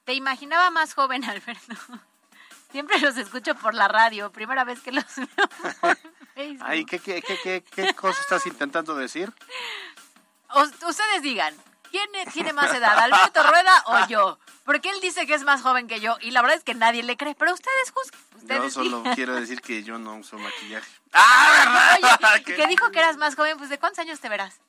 [0.06, 1.76] Te imaginaba más joven, Alberto.
[2.72, 5.28] Siempre los escucho por la radio, primera vez que los veo
[5.82, 5.98] por
[6.36, 6.66] Facebook.
[6.68, 9.32] Ay, ¿qué, qué, qué, qué, qué cosa estás intentando decir?
[10.50, 11.56] O- ustedes digan,
[11.92, 14.40] ¿quién tiene más edad, Alberto Rueda o yo?
[14.68, 17.02] Porque él dice que es más joven que yo y la verdad es que nadie
[17.02, 18.20] le cree, pero ustedes juzguen.
[18.34, 19.16] Yo Ustedes solo digan.
[19.16, 20.92] quiero decir que yo no uso maquillaje.
[22.04, 22.56] Oye, ¿Qué?
[22.56, 24.60] que dijo que eras más joven, pues ¿de cuántos años te verás?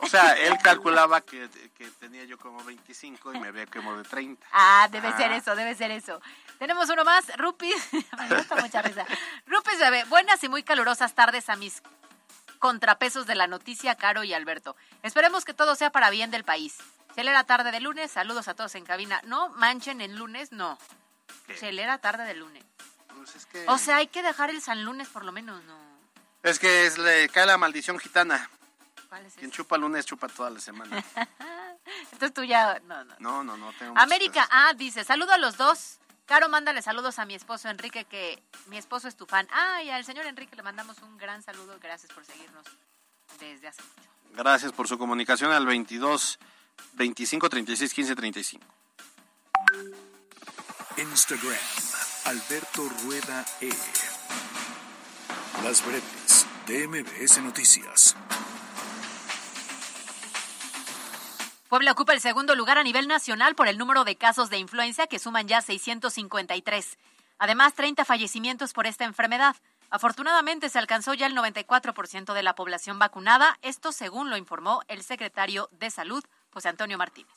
[0.00, 4.04] O sea, él calculaba que, que tenía yo como 25 y me veía como de
[4.04, 4.46] 30.
[4.52, 5.36] Ah, debe ser Ah.
[5.36, 6.20] eso, debe ser eso.
[6.58, 7.74] Tenemos uno más, Rupis.
[8.28, 9.04] Me gusta mucha risa.
[9.46, 11.82] Rupis bebé, buenas y muy calurosas tardes a mis
[12.60, 14.76] contrapesos de la noticia, Caro y Alberto.
[15.02, 16.76] Esperemos que todo sea para bien del país.
[17.18, 19.20] Chelera tarde de lunes, saludos a todos en cabina.
[19.24, 20.78] No manchen el lunes, no.
[21.58, 22.62] Chelera tarde de lunes.
[23.12, 25.76] Pues es que, O sea, hay que dejar el San Lunes por lo menos, ¿no?
[26.44, 28.48] es que es, le cae la maldición gitana.
[29.08, 29.56] ¿Cuál es Quien ese?
[29.56, 31.02] chupa lunes chupa toda la semana.
[32.12, 33.16] Entonces tú ya, no, no.
[33.18, 33.72] No, no, no.
[33.72, 34.46] Tengo América.
[34.48, 35.98] A dice, saludo a los dos.
[36.24, 39.48] Caro, mándale saludos a mi esposo Enrique, que mi esposo es tu fan.
[39.50, 41.80] Ah, y al señor Enrique le mandamos un gran saludo.
[41.82, 42.64] Gracias por seguirnos
[43.40, 44.08] desde hace mucho.
[44.36, 46.38] Gracias por su comunicación al 22
[46.94, 48.66] 25 36 15 35.
[50.96, 51.54] Instagram,
[52.24, 53.70] Alberto Rueda E.
[55.62, 58.16] Las breves de MBS Noticias.
[61.68, 65.06] Puebla ocupa el segundo lugar a nivel nacional por el número de casos de influenza
[65.06, 66.98] que suman ya 653.
[67.38, 69.54] Además, 30 fallecimientos por esta enfermedad.
[69.90, 75.02] Afortunadamente se alcanzó ya el 94% de la población vacunada, esto según lo informó el
[75.02, 77.34] secretario de Salud, José Antonio Martínez.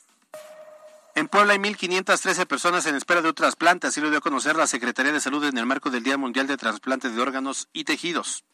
[1.14, 4.56] En Puebla hay 1.513 personas en espera de un trasplante, así lo dio a conocer
[4.56, 7.84] la Secretaría de Salud en el marco del Día Mundial de Trasplantes de Órganos y
[7.84, 8.44] Tejidos.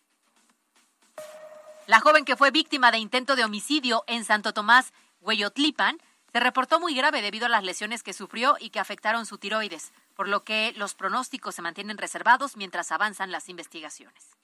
[1.87, 5.99] La joven que fue víctima de intento de homicidio en Santo Tomás, Hueyotlipan,
[6.33, 9.92] se reportó muy grave debido a las lesiones que sufrió y que afectaron su tiroides,
[10.14, 14.37] por lo que los pronósticos se mantienen reservados mientras avanzan las investigaciones.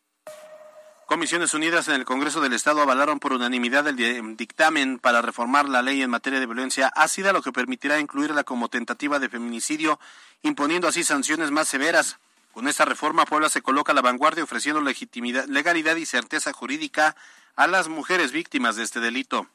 [1.06, 5.82] Comisiones Unidas en el Congreso del Estado avalaron por unanimidad el dictamen para reformar la
[5.82, 10.00] ley en materia de violencia ácida, lo que permitirá incluirla como tentativa de feminicidio,
[10.42, 12.18] imponiendo así sanciones más severas.
[12.52, 17.14] Con esta reforma, Puebla se coloca a la vanguardia ofreciendo legitimidad, legalidad y certeza jurídica
[17.54, 19.46] a las mujeres víctimas de este delito.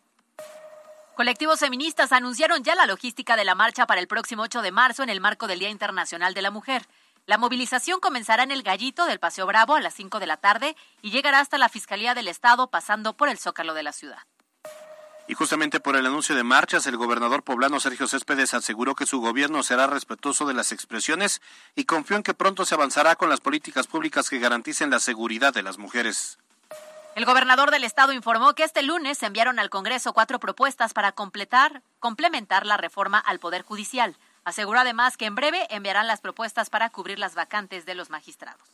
[1.16, 5.02] Colectivos feministas anunciaron ya la logística de la marcha para el próximo 8 de marzo
[5.02, 6.86] en el marco del Día Internacional de la Mujer.
[7.30, 10.76] La movilización comenzará en el Gallito del Paseo Bravo a las 5 de la tarde
[11.04, 14.24] y llegará hasta la Fiscalía del Estado pasando por el Zócalo de la ciudad.
[15.28, 19.22] Y justamente por el anuncio de marchas, el gobernador poblano Sergio Céspedes aseguró que su
[19.22, 21.40] gobierno será respetuoso de las expresiones
[21.76, 25.54] y confió en que pronto se avanzará con las políticas públicas que garanticen la seguridad
[25.54, 26.40] de las mujeres.
[27.14, 31.84] El gobernador del estado informó que este lunes enviaron al Congreso cuatro propuestas para completar,
[32.00, 34.18] complementar la reforma al Poder Judicial.
[34.50, 38.68] Aseguró además que en breve enviarán las propuestas para cubrir las vacantes de los magistrados.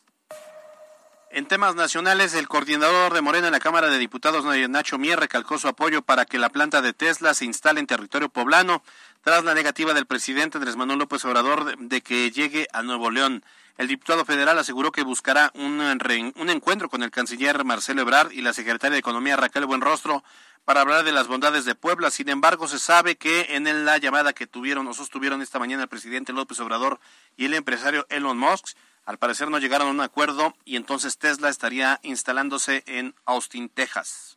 [1.30, 5.58] En temas nacionales, el coordinador de Morena en la Cámara de Diputados, Nacho Mier, recalcó
[5.58, 8.84] su apoyo para que la planta de Tesla se instale en territorio poblano,
[9.22, 13.44] tras la negativa del presidente Andrés Manuel López Obrador de que llegue a Nuevo León.
[13.78, 18.42] El diputado federal aseguró que buscará un, un encuentro con el canciller Marcelo Ebrard y
[18.42, 20.24] la secretaria de Economía Raquel Buenrostro
[20.64, 22.10] para hablar de las bondades de Puebla.
[22.10, 25.90] Sin embargo, se sabe que en la llamada que tuvieron o sostuvieron esta mañana el
[25.90, 27.00] presidente López Obrador
[27.36, 31.50] y el empresario Elon Musk, al parecer no llegaron a un acuerdo y entonces Tesla
[31.50, 34.35] estaría instalándose en Austin, Texas.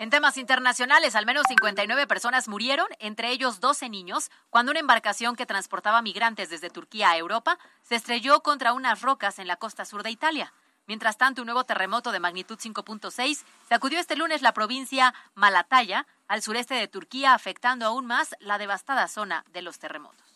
[0.00, 5.36] En temas internacionales, al menos 59 personas murieron, entre ellos 12 niños, cuando una embarcación
[5.36, 9.84] que transportaba migrantes desde Turquía a Europa se estrelló contra unas rocas en la costa
[9.84, 10.54] sur de Italia.
[10.86, 16.40] Mientras tanto, un nuevo terremoto de magnitud 5.6 sacudió este lunes la provincia Malataya, al
[16.40, 20.26] sureste de Turquía, afectando aún más la devastada zona de los terremotos.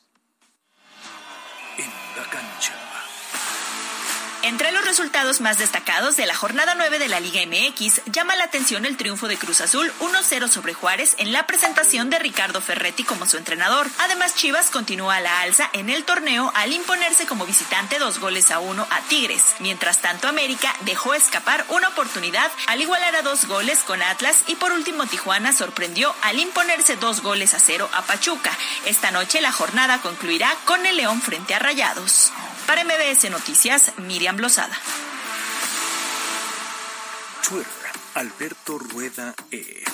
[1.78, 2.83] En la cancha.
[4.44, 8.44] Entre los resultados más destacados de la jornada 9 de la Liga MX, llama la
[8.44, 13.04] atención el triunfo de Cruz Azul 1-0 sobre Juárez en la presentación de Ricardo Ferretti
[13.04, 13.86] como su entrenador.
[14.00, 18.50] Además, Chivas continúa a la alza en el torneo al imponerse como visitante dos goles
[18.50, 19.54] a uno a Tigres.
[19.60, 24.56] Mientras tanto, América dejó escapar una oportunidad al igualar a dos goles con Atlas y
[24.56, 28.52] por último Tijuana sorprendió al imponerse dos goles a cero a Pachuca.
[28.84, 32.30] Esta noche la jornada concluirá con el León frente a Rayados.
[32.66, 34.74] Para MBS Noticias, Miriam Blosada.
[37.46, 37.66] Twitter,
[38.14, 39.84] Alberto Rueda E.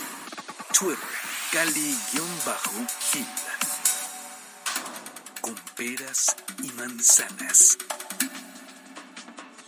[0.79, 0.99] Twitter,
[1.53, 3.27] Cali-Gil.
[5.41, 7.79] Con peras y manzanas.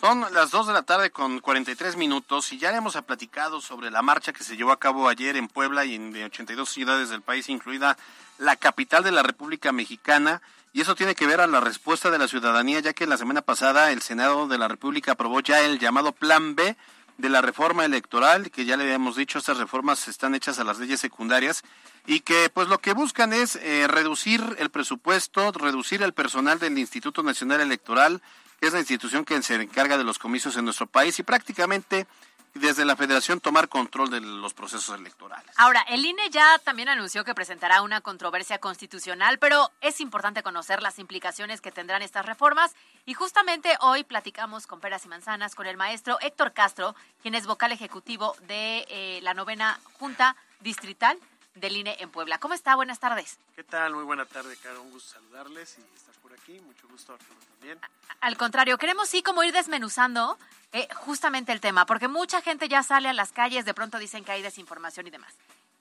[0.00, 4.02] Son las 2 de la tarde con 43 minutos y ya hemos platicado sobre la
[4.02, 7.48] marcha que se llevó a cabo ayer en Puebla y en 82 ciudades del país,
[7.48, 7.96] incluida
[8.38, 10.42] la capital de la República Mexicana.
[10.72, 13.42] Y eso tiene que ver a la respuesta de la ciudadanía, ya que la semana
[13.42, 16.76] pasada el Senado de la República aprobó ya el llamado Plan B
[17.18, 20.78] de la reforma electoral, que ya le habíamos dicho, estas reformas están hechas a las
[20.78, 21.62] leyes secundarias
[22.06, 26.78] y que pues lo que buscan es eh, reducir el presupuesto, reducir el personal del
[26.78, 28.22] Instituto Nacional Electoral,
[28.58, 32.06] que es la institución que se encarga de los comicios en nuestro país y prácticamente
[32.54, 35.52] desde la federación tomar control de los procesos electorales.
[35.56, 40.82] Ahora, el INE ya también anunció que presentará una controversia constitucional, pero es importante conocer
[40.82, 42.74] las implicaciones que tendrán estas reformas
[43.06, 47.46] y justamente hoy platicamos con peras y manzanas con el maestro Héctor Castro, quien es
[47.46, 51.18] vocal ejecutivo de eh, la novena Junta Distrital
[51.54, 52.38] del INE en Puebla.
[52.38, 52.74] ¿Cómo está?
[52.74, 53.38] Buenas tardes.
[53.54, 53.94] ¿Qué tal?
[53.94, 54.82] Muy buena tarde, Caro.
[54.82, 56.60] Un gusto saludarles y estar por aquí.
[56.60, 57.78] Mucho gusto, Arturo, también.
[58.20, 60.38] Al contrario, queremos sí como ir desmenuzando
[60.72, 64.24] eh, justamente el tema, porque mucha gente ya sale a las calles, de pronto dicen
[64.24, 65.34] que hay desinformación y demás.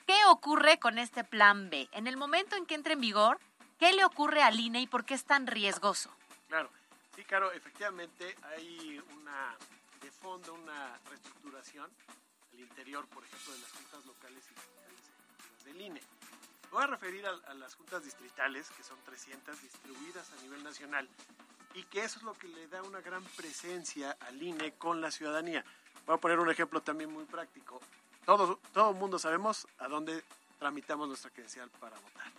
[0.06, 1.88] ¿Qué ocurre con este plan B?
[1.94, 3.40] En el momento en que entre en vigor,
[3.80, 6.12] ¿qué le ocurre al INE y por qué es tan riesgoso?
[6.50, 6.70] Claro,
[7.16, 9.56] sí, Caro, efectivamente hay una,
[10.02, 11.90] de fondo, una reestructuración
[12.52, 14.54] al interior, por ejemplo, de las juntas locales y
[15.64, 16.02] del INE.
[16.72, 21.08] Voy a referir a, las juntas distritales, que son 300 distribuidas a nivel nacional,
[21.74, 25.12] y que eso es lo que le da una gran presencia al INE con la
[25.12, 25.66] ciudadanía.
[26.06, 27.82] Voy a poner un ejemplo también muy práctico.
[28.26, 30.24] Todo, todo el mundo sabemos a dónde
[30.60, 32.32] tramitamos nuestra credencial para votar.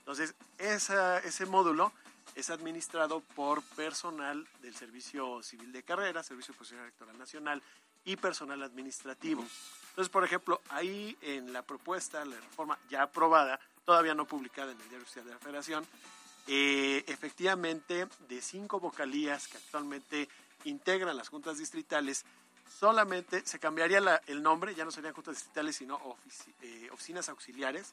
[0.00, 1.92] Entonces, ese módulo
[2.34, 7.62] es administrado por personal del Servicio Civil de Carrera, Servicio Profesional Electoral Nacional
[8.04, 9.44] y personal administrativo.
[9.92, 14.80] Entonces, por ejemplo, ahí en la propuesta, la reforma ya aprobada, todavía no publicada en
[14.80, 15.86] el Diario Oficial de la Federación,
[16.46, 20.30] eh, efectivamente, de cinco vocalías que actualmente
[20.64, 22.24] integran las juntas distritales,
[22.80, 26.00] solamente se cambiaría el nombre, ya no serían juntas distritales, sino
[26.62, 27.92] eh, oficinas auxiliares,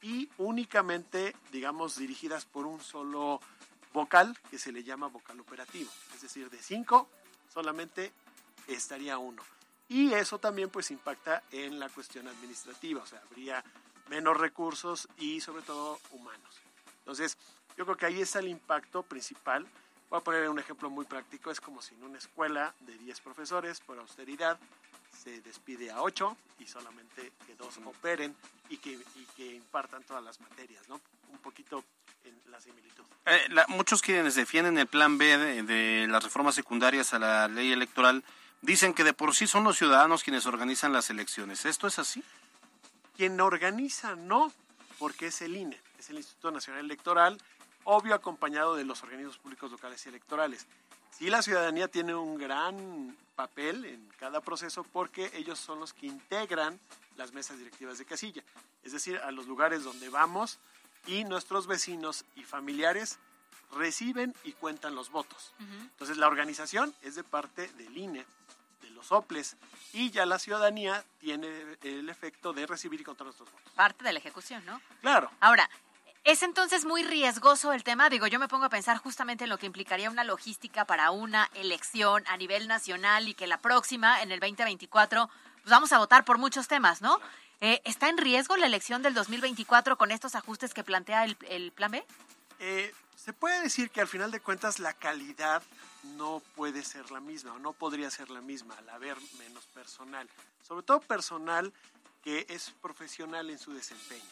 [0.00, 3.42] y únicamente, digamos, dirigidas por un solo
[3.92, 5.90] vocal, que se le llama vocal operativo.
[6.14, 7.10] Es decir, de cinco,
[7.52, 8.10] solamente
[8.68, 9.42] estaría uno.
[9.88, 13.62] Y eso también pues impacta en la cuestión administrativa, o sea, habría
[14.08, 16.56] menos recursos y sobre todo humanos.
[16.98, 17.36] Entonces,
[17.76, 19.66] yo creo que ahí está el impacto principal.
[20.10, 23.20] Voy a poner un ejemplo muy práctico, es como si en una escuela de 10
[23.20, 24.58] profesores por austeridad
[25.22, 28.34] se despide a 8 y solamente que dos operen
[28.68, 31.00] y que, y que impartan todas las materias, ¿no?
[31.30, 31.84] Un poquito
[32.24, 33.04] en la similitud.
[33.24, 37.48] Eh, la- muchos quienes defienden el plan B de, de las reformas secundarias a la
[37.48, 38.22] ley electoral
[38.62, 41.64] dicen que de por sí son los ciudadanos quienes organizan las elecciones.
[41.64, 42.22] ¿Esto es así?
[43.16, 44.52] Quien organiza no,
[44.98, 47.38] porque es el INE, es el Instituto Nacional Electoral,
[47.84, 50.66] obvio acompañado de los organismos públicos locales y electorales.
[51.10, 56.06] Sí, la ciudadanía tiene un gran papel en cada proceso porque ellos son los que
[56.06, 56.78] integran
[57.16, 58.42] las mesas directivas de casilla,
[58.82, 60.58] es decir, a los lugares donde vamos
[61.06, 63.18] y nuestros vecinos y familiares
[63.72, 65.52] reciben y cuentan los votos.
[65.58, 68.24] Entonces, la organización es de parte del INE,
[68.82, 69.56] de los OPLES,
[69.92, 71.48] y ya la ciudadanía tiene
[71.82, 73.72] el efecto de recibir y contar nuestros votos.
[73.74, 74.80] Parte de la ejecución, ¿no?
[75.00, 75.30] Claro.
[75.40, 75.68] Ahora,
[76.24, 78.10] ¿es entonces muy riesgoso el tema?
[78.10, 81.50] Digo, yo me pongo a pensar justamente en lo que implicaría una logística para una
[81.54, 85.28] elección a nivel nacional y que la próxima, en el 2024,
[85.62, 87.20] pues vamos a votar por muchos temas, ¿no?
[87.60, 91.72] Eh, ¿Está en riesgo la elección del 2024 con estos ajustes que plantea el, el
[91.72, 92.04] Plan B?
[92.58, 95.62] Eh, se puede decir que al final de cuentas la calidad
[96.16, 100.28] no puede ser la misma o no podría ser la misma al haber menos personal.
[100.62, 101.72] Sobre todo personal
[102.22, 104.22] que es profesional en su desempeño.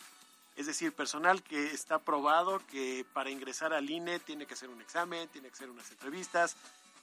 [0.57, 4.81] Es decir, personal que está probado que para ingresar al INE tiene que hacer un
[4.81, 6.57] examen, tiene que hacer unas entrevistas,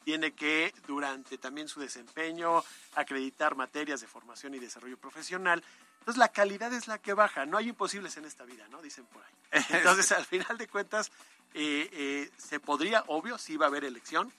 [0.05, 2.63] tiene que durante también su desempeño
[2.95, 5.63] acreditar materias de formación y desarrollo profesional.
[6.01, 7.45] Entonces la calidad es la que baja.
[7.45, 8.81] No hay imposibles en esta vida, ¿no?
[8.81, 9.63] Dicen por ahí.
[9.69, 11.11] Entonces al final de cuentas
[11.53, 14.31] eh, eh, se podría, obvio, sí va a haber elección,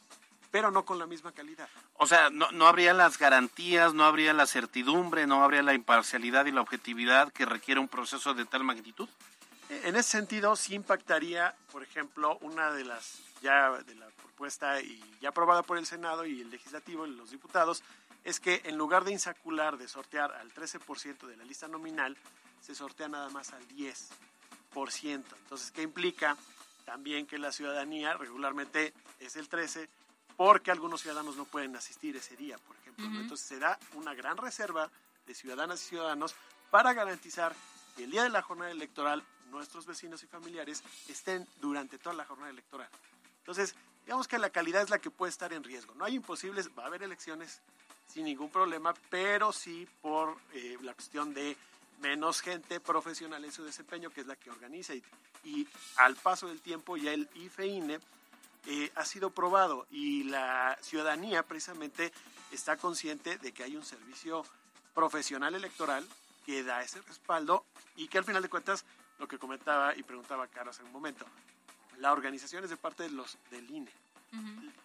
[0.50, 1.68] pero no con la misma calidad.
[1.94, 6.46] O sea, no, no habría las garantías, no habría la certidumbre, no habría la imparcialidad
[6.46, 9.08] y la objetividad que requiere un proceso de tal magnitud.
[9.70, 14.80] Eh, En ese sentido, sí impactaría, por ejemplo, una de las ya de la propuesta
[14.80, 17.82] y ya aprobada por el Senado y el Legislativo y los diputados,
[18.24, 22.16] es que en lugar de insacular, de sortear al 13% de la lista nominal,
[22.60, 24.04] se sortea nada más al 10%.
[24.74, 26.36] Entonces, ¿qué implica?
[26.84, 29.88] También que la ciudadanía regularmente es el 13%,
[30.36, 33.06] porque algunos ciudadanos no pueden asistir ese día, por ejemplo.
[33.06, 34.90] Entonces, se da una gran reserva
[35.26, 36.34] de ciudadanas y ciudadanos
[36.70, 37.54] para garantizar
[37.96, 42.24] que el día de la jornada electoral nuestros vecinos y familiares estén durante toda la
[42.24, 42.88] jornada electoral.
[43.38, 45.94] Entonces, digamos que la calidad es la que puede estar en riesgo.
[45.94, 47.60] No hay imposibles, va a haber elecciones
[48.06, 51.56] sin ningún problema, pero sí por eh, la cuestión de
[52.00, 54.94] menos gente profesional en su desempeño, que es la que organiza.
[55.44, 57.98] Y, al paso del tiempo ya el IFEINE
[58.66, 62.12] eh, ha sido probado y la ciudadanía precisamente
[62.52, 64.44] está consciente de que hay un servicio
[64.94, 66.06] profesional electoral
[66.46, 67.64] que da ese respaldo
[67.96, 68.84] y que al final de cuentas,
[69.18, 71.24] lo que comentaba y preguntaba Carlos hace un momento,
[71.98, 73.90] la organización es de parte de los del INE.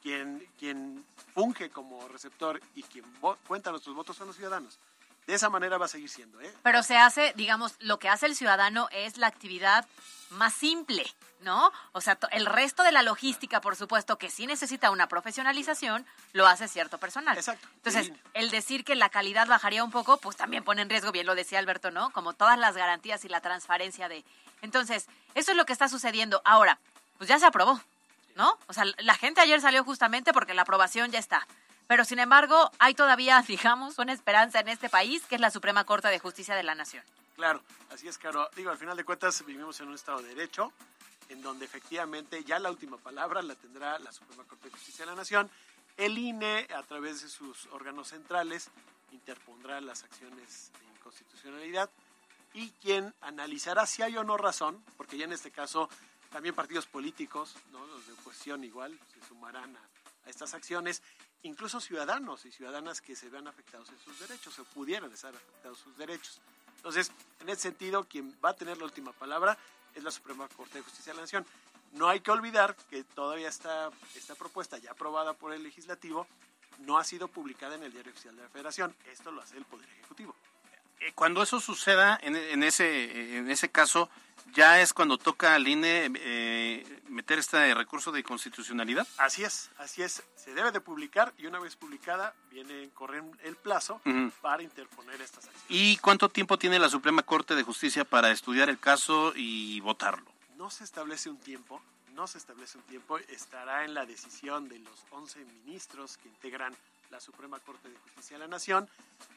[0.01, 3.05] Quien, quien funge como receptor y quien
[3.47, 4.79] cuenta nuestros votos son los ciudadanos.
[5.25, 6.39] De esa manera va a seguir siendo.
[6.39, 6.53] ¿eh?
[6.63, 9.85] Pero se hace, digamos, lo que hace el ciudadano es la actividad
[10.29, 11.05] más simple,
[11.41, 11.71] ¿no?
[11.91, 16.47] O sea, el resto de la logística, por supuesto, que sí necesita una profesionalización, lo
[16.47, 17.37] hace cierto personal.
[17.37, 17.67] Exacto.
[17.75, 21.25] Entonces, el decir que la calidad bajaría un poco, pues también pone en riesgo, bien
[21.25, 22.09] lo decía Alberto, ¿no?
[22.11, 24.23] Como todas las garantías y la transparencia de...
[24.61, 26.41] Entonces, eso es lo que está sucediendo.
[26.45, 26.79] Ahora,
[27.17, 27.81] pues ya se aprobó,
[28.37, 28.57] ¿no?
[28.67, 31.45] O sea, la gente ayer salió justamente porque la aprobación ya está.
[31.87, 35.83] Pero sin embargo, hay todavía, digamos, una esperanza en este país, que es la Suprema
[35.83, 37.03] Corte de Justicia de la Nación.
[37.35, 37.61] Claro,
[37.91, 38.49] así es, Caro.
[38.55, 40.71] Digo, al final de cuentas vivimos en un Estado de Derecho,
[41.29, 45.11] en donde efectivamente ya la última palabra la tendrá la Suprema Corte de Justicia de
[45.11, 45.49] la Nación.
[45.97, 48.69] El INE, a través de sus órganos centrales,
[49.11, 51.89] interpondrá las acciones de inconstitucionalidad
[52.53, 55.89] y quien analizará si hay o no razón, porque ya en este caso
[56.31, 57.85] también partidos políticos, ¿no?
[57.87, 59.81] los de oposición igual, se sumarán a,
[60.29, 61.01] estas acciones,
[61.43, 65.79] incluso ciudadanos y ciudadanas que se vean afectados en sus derechos o pudieran estar afectados
[65.79, 66.41] sus derechos.
[66.75, 69.57] Entonces, en ese sentido, quien va a tener la última palabra
[69.95, 71.45] es la Suprema Corte de Justicia de la Nación.
[71.93, 76.27] No hay que olvidar que todavía está esta propuesta ya aprobada por el legislativo
[76.79, 78.95] no ha sido publicada en el Diario Oficial de la Federación.
[79.11, 80.35] Esto lo hace el Poder Ejecutivo.
[80.99, 84.09] Eh, cuando eso suceda, en, en ese, en ese caso,
[84.53, 89.07] ya es cuando toca al INE eh, meter este recurso de constitucionalidad.
[89.17, 90.23] Así es, así es.
[90.35, 94.01] Se debe de publicar y una vez publicada viene correr el plazo
[94.41, 95.65] para interponer estas acciones.
[95.69, 100.31] ¿Y cuánto tiempo tiene la Suprema Corte de Justicia para estudiar el caso y votarlo?
[100.55, 101.81] No se establece un tiempo,
[102.17, 106.75] no se establece un tiempo, estará en la decisión de los 11 ministros que integran
[107.11, 108.89] la Suprema Corte de Justicia de la Nación,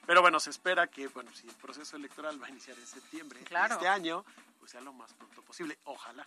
[0.07, 3.41] pero bueno, se espera que, bueno, si el proceso electoral va a iniciar en septiembre
[3.45, 3.68] Claro.
[3.68, 4.24] de este año,
[4.59, 6.26] pues sea lo más pronto posible, ojalá,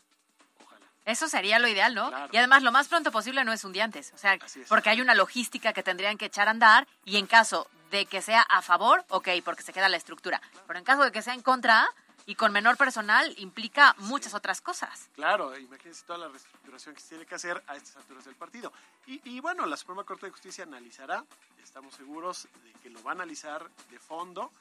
[0.63, 0.85] ojalá.
[1.05, 2.09] Eso sería lo ideal, ¿no?
[2.09, 2.29] Claro.
[2.31, 4.37] Y además lo más pronto posible no es un día antes, o sea,
[4.69, 8.21] porque hay una logística que tendrían que echar a andar y en caso de que
[8.21, 11.33] sea a favor, ok, porque se queda la estructura, pero en caso de que sea
[11.33, 11.89] en contra
[12.25, 15.09] y con menor personal implica muchas otras cosas.
[15.15, 18.71] Claro, imagínense toda la reestructuración que se tiene que hacer a estas alturas del partido.
[19.07, 21.25] Y, y bueno, la Suprema Corte de Justicia analizará,
[21.63, 24.51] estamos seguros de que lo va a analizar de fondo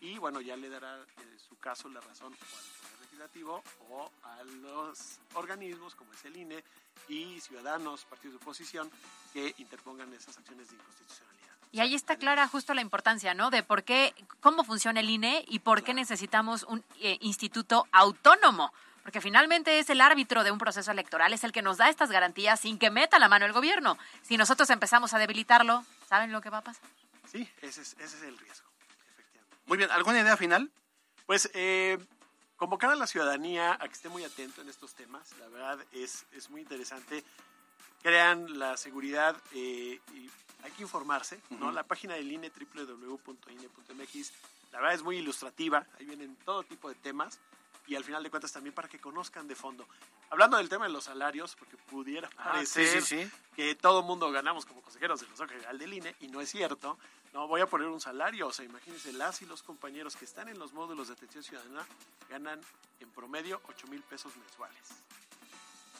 [0.00, 4.10] y bueno, ya le dará eh, su caso la razón o al Poder Legislativo o
[4.24, 6.62] a los organismos como es el INE
[7.08, 8.90] y ciudadanos, partidos de oposición
[9.32, 11.33] que interpongan esas acciones de inconstitucionalidad.
[11.74, 13.50] Y ahí está clara justo la importancia, ¿no?
[13.50, 18.72] De por qué, cómo funciona el INE y por qué necesitamos un eh, instituto autónomo.
[19.02, 22.12] Porque finalmente es el árbitro de un proceso electoral, es el que nos da estas
[22.12, 23.98] garantías sin que meta la mano el gobierno.
[24.22, 26.88] Si nosotros empezamos a debilitarlo, ¿saben lo que va a pasar?
[27.26, 28.68] Sí, ese es, ese es el riesgo,
[29.12, 29.58] efectivamente.
[29.66, 30.70] Muy bien, ¿alguna idea final?
[31.26, 31.98] Pues eh,
[32.54, 36.24] convocar a la ciudadanía a que esté muy atento en estos temas, la verdad es,
[36.30, 37.24] es muy interesante.
[38.00, 40.30] Crean la seguridad eh, y
[40.64, 41.70] hay que informarse, ¿no?
[41.70, 44.32] La página del INE, www.ine.mx,
[44.72, 47.38] la verdad es muy ilustrativa, ahí vienen todo tipo de temas
[47.86, 49.86] y al final de cuentas también para que conozcan de fondo.
[50.30, 53.30] Hablando del tema de los salarios, porque pudiera Ah, parecer sí, sí, sí.
[53.54, 56.98] que todo mundo ganamos como consejeros del Consejo General del INE y no es cierto.
[57.34, 60.48] No, voy a poner un salario, o sea, imagínense, las y los compañeros que están
[60.48, 61.84] en los módulos de atención ciudadana
[62.30, 62.60] ganan
[63.00, 64.78] en promedio 8 mil pesos mensuales.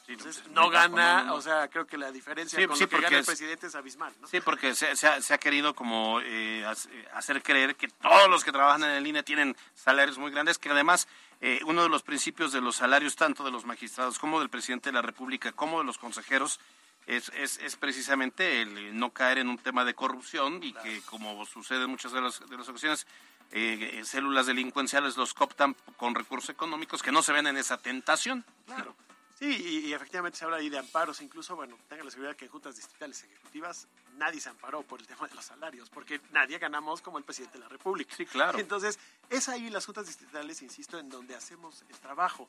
[0.07, 2.97] Entonces, pues, no gana, o sea, creo que la diferencia Sí, con sí, lo que
[3.01, 4.29] gana el es- presidente es abismal, ¿no?
[4.29, 8.29] Sí, porque se, se ha, se ha querido como eh, hac- hacer creer que todos
[8.29, 11.09] los que trabajan en el INE tienen salarios muy grandes, que además
[11.41, 14.91] eh, uno de los principios de los salarios tanto de los magistrados como del presidente
[14.91, 16.61] de la República como de los consejeros
[17.07, 21.45] es, es, es precisamente el no caer en un tema de corrupción y que como
[21.47, 23.07] sucede en muchas de las, de las ocasiones,
[23.53, 28.45] eh, células delincuenciales los cooptan con recursos económicos que no se ven en esa tentación.
[28.67, 28.97] Claro.
[29.39, 32.45] Sí, y, y efectivamente se habla ahí de amparos, incluso, bueno, tengan la seguridad que
[32.45, 36.59] en juntas distritales ejecutivas nadie se amparó por el tema de los salarios, porque nadie
[36.59, 38.15] ganamos como el presidente de la República.
[38.17, 38.59] Sí, claro.
[38.59, 38.99] Entonces,
[39.31, 42.49] es ahí las juntas distritales, insisto, en donde hacemos el trabajo.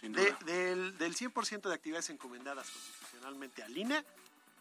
[0.00, 0.38] Sin De- duda.
[0.46, 4.04] del, del 100% de actividades encomendadas constitucionalmente al INE,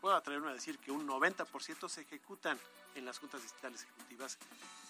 [0.02, 2.60] puedo atreverme a decir que un 90% se ejecutan
[2.96, 4.38] en las juntas distritales ejecutivas,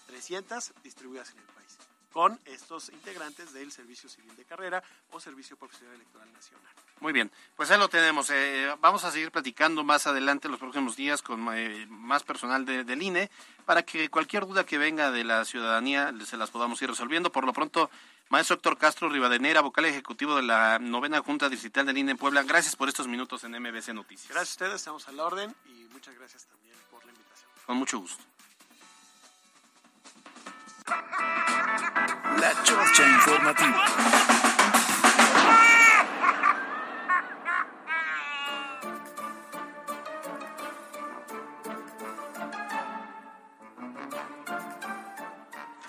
[0.06, 1.76] 300 distribuidas en el país,
[2.12, 4.82] con estos integrantes del Servicio Civil de Carrera
[5.12, 6.72] o Servicio Profesional Electoral Nacional.
[7.00, 8.28] Muy bien, pues ahí lo tenemos.
[8.30, 12.84] Eh, vamos a seguir platicando más adelante los próximos días con eh, más personal de-
[12.84, 13.30] del INE
[13.64, 17.32] para que cualquier duda que venga de la ciudadanía se las podamos ir resolviendo.
[17.32, 17.90] Por lo pronto,
[18.28, 22.42] maestro Héctor Castro Rivadenera, vocal ejecutivo de la novena Junta Distrital del INE en Puebla,
[22.42, 24.28] gracias por estos minutos en MBC Noticias.
[24.28, 27.50] Gracias a ustedes, estamos a la orden y muchas gracias también por la invitación.
[27.64, 28.22] Con mucho gusto.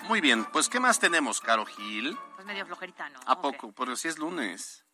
[0.08, 2.18] Muy bien, pues ¿qué más tenemos, Caro Gil?
[2.34, 3.20] Pues medio flojerita, ¿no?
[3.26, 3.72] ¿A poco?
[3.72, 4.84] Porque si es lunes.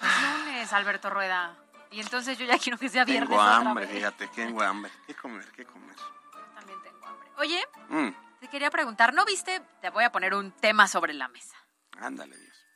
[0.00, 1.56] Es lunes, Alberto Rueda.
[1.90, 3.94] Y entonces yo ya quiero que sea viernes Tengo otra hambre, vez.
[3.96, 4.90] fíjate, tengo hambre.
[5.06, 5.50] ¿Qué comer?
[5.52, 5.96] ¿Qué comer?
[6.54, 7.28] También tengo hambre.
[7.38, 8.08] Oye, Mm,
[8.44, 9.62] te quería preguntar, ¿no viste?
[9.80, 11.56] Te voy a poner un tema sobre la mesa.
[11.98, 12.66] ándale, Dios.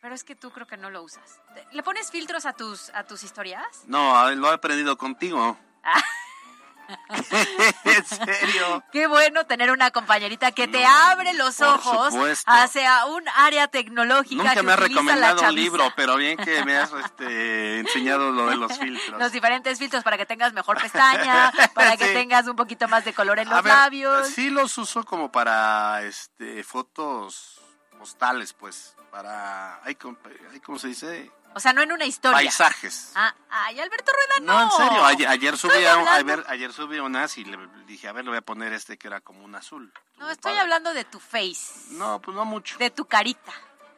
[0.00, 1.38] Pero es que tú creo que no lo usas.
[1.54, 3.84] ¿Te- ¿Le pones filtros a tus, a tus historias?
[3.86, 5.58] No, lo he aprendido contigo.
[7.84, 8.84] ¿En serio?
[8.92, 12.14] Qué bueno tener una compañerita que te abre los ojos
[12.46, 16.76] hacia un área tecnológica Nunca que me la recomendado un libro, pero bien que me
[16.76, 19.18] has este, enseñado lo de los filtros.
[19.18, 22.14] Los diferentes filtros para que tengas mejor pestaña, para que Sí.
[22.14, 24.28] tengas un poquito más de color en los A ver, labios.
[24.28, 27.60] Sí los uso como para este, fotos
[27.98, 30.16] postales, pues, para, ay, ¿cómo,
[30.52, 31.30] ay, ¿cómo se dice?
[31.54, 32.36] O sea, no en una historia.
[32.36, 33.12] Paisajes.
[33.14, 34.52] Ah, ay, Alberto Rueda, no.
[34.52, 36.14] No, en serio, ayer, ayer subí a,
[36.48, 39.20] ayer, subí unas y le dije, a ver, le voy a poner este que era
[39.20, 39.92] como un azul.
[40.18, 42.78] No, estoy hablando de tu face, No, pues no mucho.
[42.78, 43.52] de tu carita.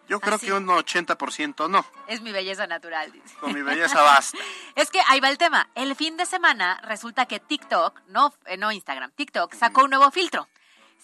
[0.07, 0.47] Yo creo así.
[0.47, 1.85] que un 80% no.
[2.09, 3.35] Es mi belleza natural, dice.
[3.41, 4.37] Con mi belleza basta.
[4.75, 5.69] Es que ahí va el tema.
[5.75, 10.11] El fin de semana resulta que TikTok, no, eh, no Instagram, TikTok sacó un nuevo
[10.11, 10.47] filtro.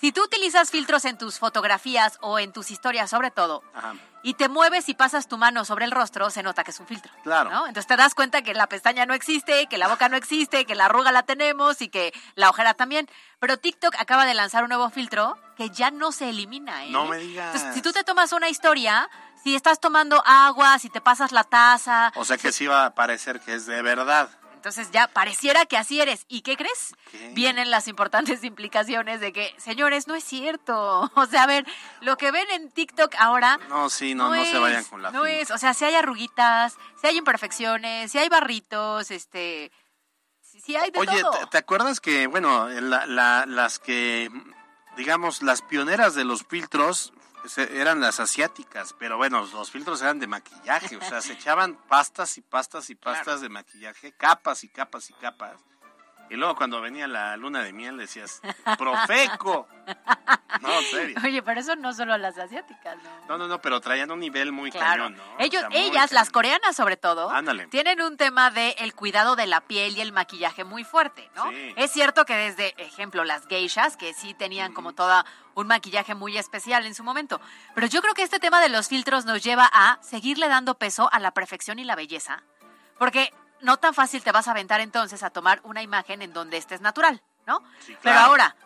[0.00, 3.94] Si tú utilizas filtros en tus fotografías o en tus historias, sobre todo, Ajá.
[4.22, 6.86] y te mueves y pasas tu mano sobre el rostro, se nota que es un
[6.86, 7.12] filtro.
[7.22, 7.50] Claro.
[7.50, 7.66] ¿no?
[7.66, 10.74] Entonces te das cuenta que la pestaña no existe, que la boca no existe, que
[10.74, 13.10] la arruga la tenemos y que la ojera también.
[13.40, 16.86] Pero TikTok acaba de lanzar un nuevo filtro que ya no se elimina.
[16.86, 16.90] ¿eh?
[16.90, 17.54] No me digas.
[17.54, 19.10] Entonces, si tú te tomas una historia,
[19.44, 22.94] si estás tomando agua, si te pasas la taza, O sea que sí va a
[22.94, 24.30] parecer que es de verdad.
[24.60, 26.26] Entonces ya pareciera que así eres.
[26.28, 26.94] ¿Y qué crees?
[27.10, 27.30] ¿Qué?
[27.34, 31.10] Vienen las importantes implicaciones de que, señores, no es cierto.
[31.16, 31.64] O sea, a ver,
[32.02, 35.10] lo que ven en TikTok ahora No, sí, no, no, se es, vayan con la
[35.10, 35.40] No finta.
[35.40, 39.72] es, o sea, si hay arruguitas, si hay imperfecciones, si hay barritos, este,
[40.42, 41.30] si, hay de Oye, todo.
[41.30, 44.30] ¿te, te acuerdas que, bueno, la- la- las que,
[44.98, 47.12] digamos, las pioneras de los filtros
[47.56, 52.36] eran las asiáticas, pero bueno, los filtros eran de maquillaje, o sea, se echaban pastas
[52.38, 55.56] y pastas y pastas de maquillaje, capas y capas y capas.
[56.30, 58.40] Y luego cuando venía la luna de miel decías,
[58.78, 59.68] profeco.
[60.60, 61.16] No, serio.
[61.24, 63.10] Oye, pero eso no solo a las asiáticas, ¿no?
[63.28, 65.04] No, no, no, pero traían un nivel muy Claro.
[65.04, 65.22] cañón, ¿no?
[65.22, 67.66] O Ellos, sea, ellas, las coreanas sobre todo, Ándale.
[67.68, 71.50] tienen un tema de el cuidado de la piel y el maquillaje muy fuerte, ¿no?
[71.50, 71.72] Sí.
[71.76, 75.24] Es cierto que desde, ejemplo, las geishas, que sí tenían como toda
[75.54, 77.40] un maquillaje muy especial en su momento.
[77.74, 81.08] Pero yo creo que este tema de los filtros nos lleva a seguirle dando peso
[81.12, 82.42] a la perfección y la belleza.
[82.98, 83.32] Porque
[83.62, 86.80] no tan fácil te vas a aventar entonces a tomar una imagen en donde estés
[86.80, 87.62] natural, ¿no?
[87.80, 88.20] Sí, Pero claro.
[88.20, 88.56] ahora,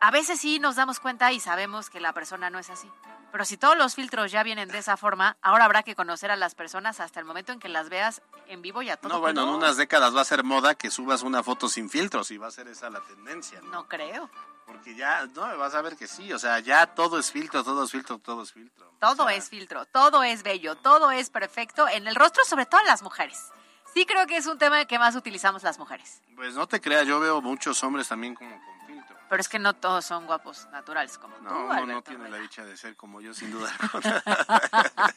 [0.00, 2.90] a veces sí nos damos cuenta y sabemos que la persona no es así.
[3.32, 6.36] Pero si todos los filtros ya vienen de esa forma, ahora habrá que conocer a
[6.36, 9.20] las personas hasta el momento en que las veas en vivo y a todo No,
[9.20, 12.38] bueno, en unas décadas va a ser moda que subas una foto sin filtros y
[12.38, 13.70] va a ser esa la tendencia, ¿no?
[13.70, 14.28] No creo.
[14.66, 17.84] Porque ya, no, vas a ver que sí, o sea, ya todo es filtro, todo
[17.84, 18.92] es filtro, todo es filtro.
[19.00, 22.66] Todo O sea, es filtro, todo es bello, todo es perfecto en el rostro, sobre
[22.66, 23.52] todo en las mujeres.
[23.94, 26.22] Sí creo que es un tema que más utilizamos las mujeres.
[26.36, 29.16] Pues no te creas, yo veo muchos hombres también como con filtro.
[29.28, 32.38] Pero es que no todos son guapos naturales como No, tú, uno no tiene la
[32.38, 33.72] dicha de ser como yo, sin duda.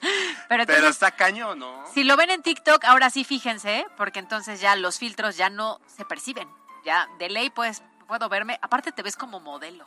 [0.49, 1.83] Pero Pero está cañón, ¿no?
[1.93, 5.79] Si lo ven en TikTok, ahora sí fíjense, porque entonces ya los filtros ya no
[5.87, 6.49] se perciben.
[6.83, 9.85] Ya de ley pues puedo verme, aparte te ves como modelo.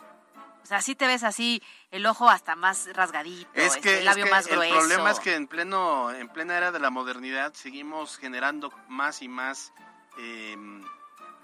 [0.66, 1.62] O sea, sí te ves así,
[1.92, 4.74] el ojo hasta más rasgadito, Es este, que, el es labio que más el grueso.
[4.74, 9.28] problema es que en pleno, en plena era de la modernidad seguimos generando más y
[9.28, 9.72] más,
[10.18, 10.56] eh,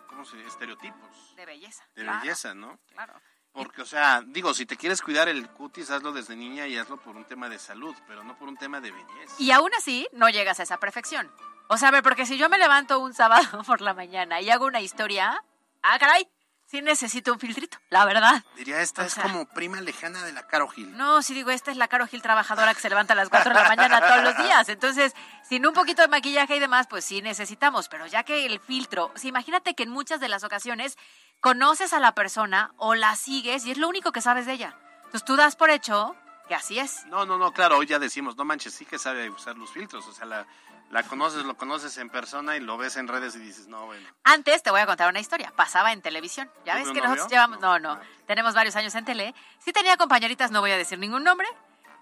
[0.08, 0.48] ¿cómo se dice?
[0.48, 1.84] Estereotipos De belleza.
[1.94, 2.80] de claro, belleza, ¿no?
[2.92, 3.14] Claro.
[3.52, 6.96] Porque, o sea, digo, si te quieres cuidar el cutis, hazlo desde niña y hazlo
[6.96, 9.36] por un tema de salud, pero no por un tema de belleza.
[9.38, 11.30] Y aún así, no llegas a esa perfección.
[11.68, 14.50] O sea, a ver, porque si yo me levanto un sábado por la mañana y
[14.50, 15.44] hago una historia,
[15.84, 16.26] ah, caray,
[16.72, 18.42] sí necesito un filtrito, la verdad.
[18.56, 20.96] Diría, esta o es sea- como prima lejana de la Caro Gil.
[20.96, 23.52] No, si digo, esta es la Caro Gil trabajadora que se levanta a las 4
[23.54, 24.66] de la mañana todos los días.
[24.70, 25.12] Entonces,
[25.46, 27.88] sin un poquito de maquillaje y demás, pues sí necesitamos.
[27.90, 30.96] Pero ya que el filtro, sí, imagínate que en muchas de las ocasiones
[31.40, 34.74] conoces a la persona o la sigues y es lo único que sabes de ella.
[35.04, 36.16] Entonces tú das por hecho
[36.48, 37.04] que así es.
[37.06, 40.06] No, no, no, claro, hoy ya decimos, no manches, sí que sabe usar los filtros,
[40.06, 40.46] o sea, la,
[40.90, 44.06] la conoces, lo conoces en persona y lo ves en redes y dices, no, bueno.
[44.24, 45.52] Antes te voy a contar una historia.
[45.56, 46.50] Pasaba en televisión.
[46.66, 47.08] Ya ¿Tuve ves que novio?
[47.10, 47.60] nosotros llevamos.
[47.60, 47.94] No, No.
[47.96, 48.00] no.
[48.26, 49.34] Tenemos varios años en tele.
[49.58, 51.46] Sí tenía compañeritas, no voy a decir ningún nombre,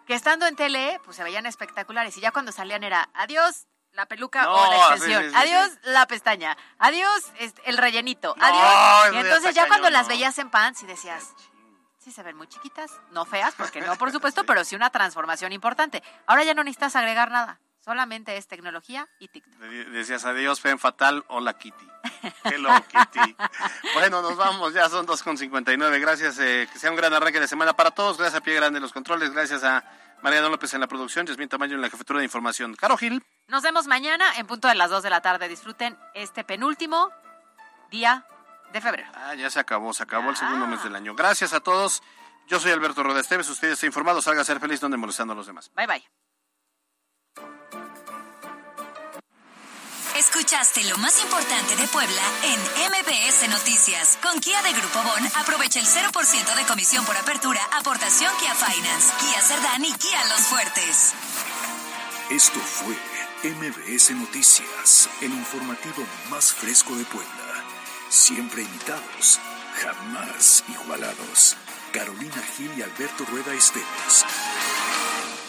[0.06, 2.16] que estando en tele, pues se veían espectaculares.
[2.16, 5.22] Y ya cuando salían era adiós la peluca No, o la extensión.
[5.24, 6.56] sí, sí, adiós la pestaña.
[6.78, 7.32] Adiós
[7.64, 8.34] el rellenito.
[8.40, 9.14] Adiós.
[9.14, 11.32] Y entonces ya cuando las veías en pants y decías.
[12.10, 15.52] Sí, se ven muy chiquitas, no feas, porque no, por supuesto, pero sí una transformación
[15.52, 16.02] importante.
[16.26, 19.54] Ahora ya no necesitas agregar nada, solamente es tecnología y TikTok.
[19.60, 21.88] De- Decías adiós, Fen Fatal, hola Kitty.
[22.42, 23.36] Hello Kitty.
[23.94, 26.00] bueno, nos vamos, ya son 2.59.
[26.00, 28.18] Gracias, eh, que sea un gran arranque de semana para todos.
[28.18, 29.84] Gracias a Pie Grande los controles, gracias a
[30.20, 32.74] Mariano López en la producción, Yasmín Tamayo en la jefatura de información.
[32.74, 35.46] Caro Gil, Nos vemos mañana en punto de las 2 de la tarde.
[35.48, 37.08] Disfruten este penúltimo
[37.92, 38.26] día
[38.72, 39.10] de febrero.
[39.14, 40.40] ah, ya se acabó, se acabó el Ya.
[40.40, 41.14] segundo mes del año.
[41.14, 42.02] Gracias a todos.
[42.46, 45.36] Yo soy Alberto Roda Esteves, usted está informado, salga a ser feliz, donde molestando a
[45.36, 45.70] los demás.
[45.76, 46.04] Bye bye.
[50.16, 52.60] Escuchaste lo más importante de Puebla en
[52.90, 54.18] MBS Noticias.
[54.22, 59.12] Con Kia de Grupo Bon, aprovecha el 0% de comisión por apertura, aportación Kia Finance,
[59.20, 61.14] Kia Cerdán y Kia Los Fuertes.
[62.30, 62.96] Esto fue
[63.44, 67.39] MBS Noticias, el informativo más fresco de Puebla.
[68.10, 69.38] Siempre imitados,
[69.76, 71.56] jamás igualados.
[71.92, 74.24] Carolina Gil y Alberto Rueda Esteves.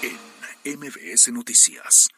[0.03, 2.11] En MBS Noticias.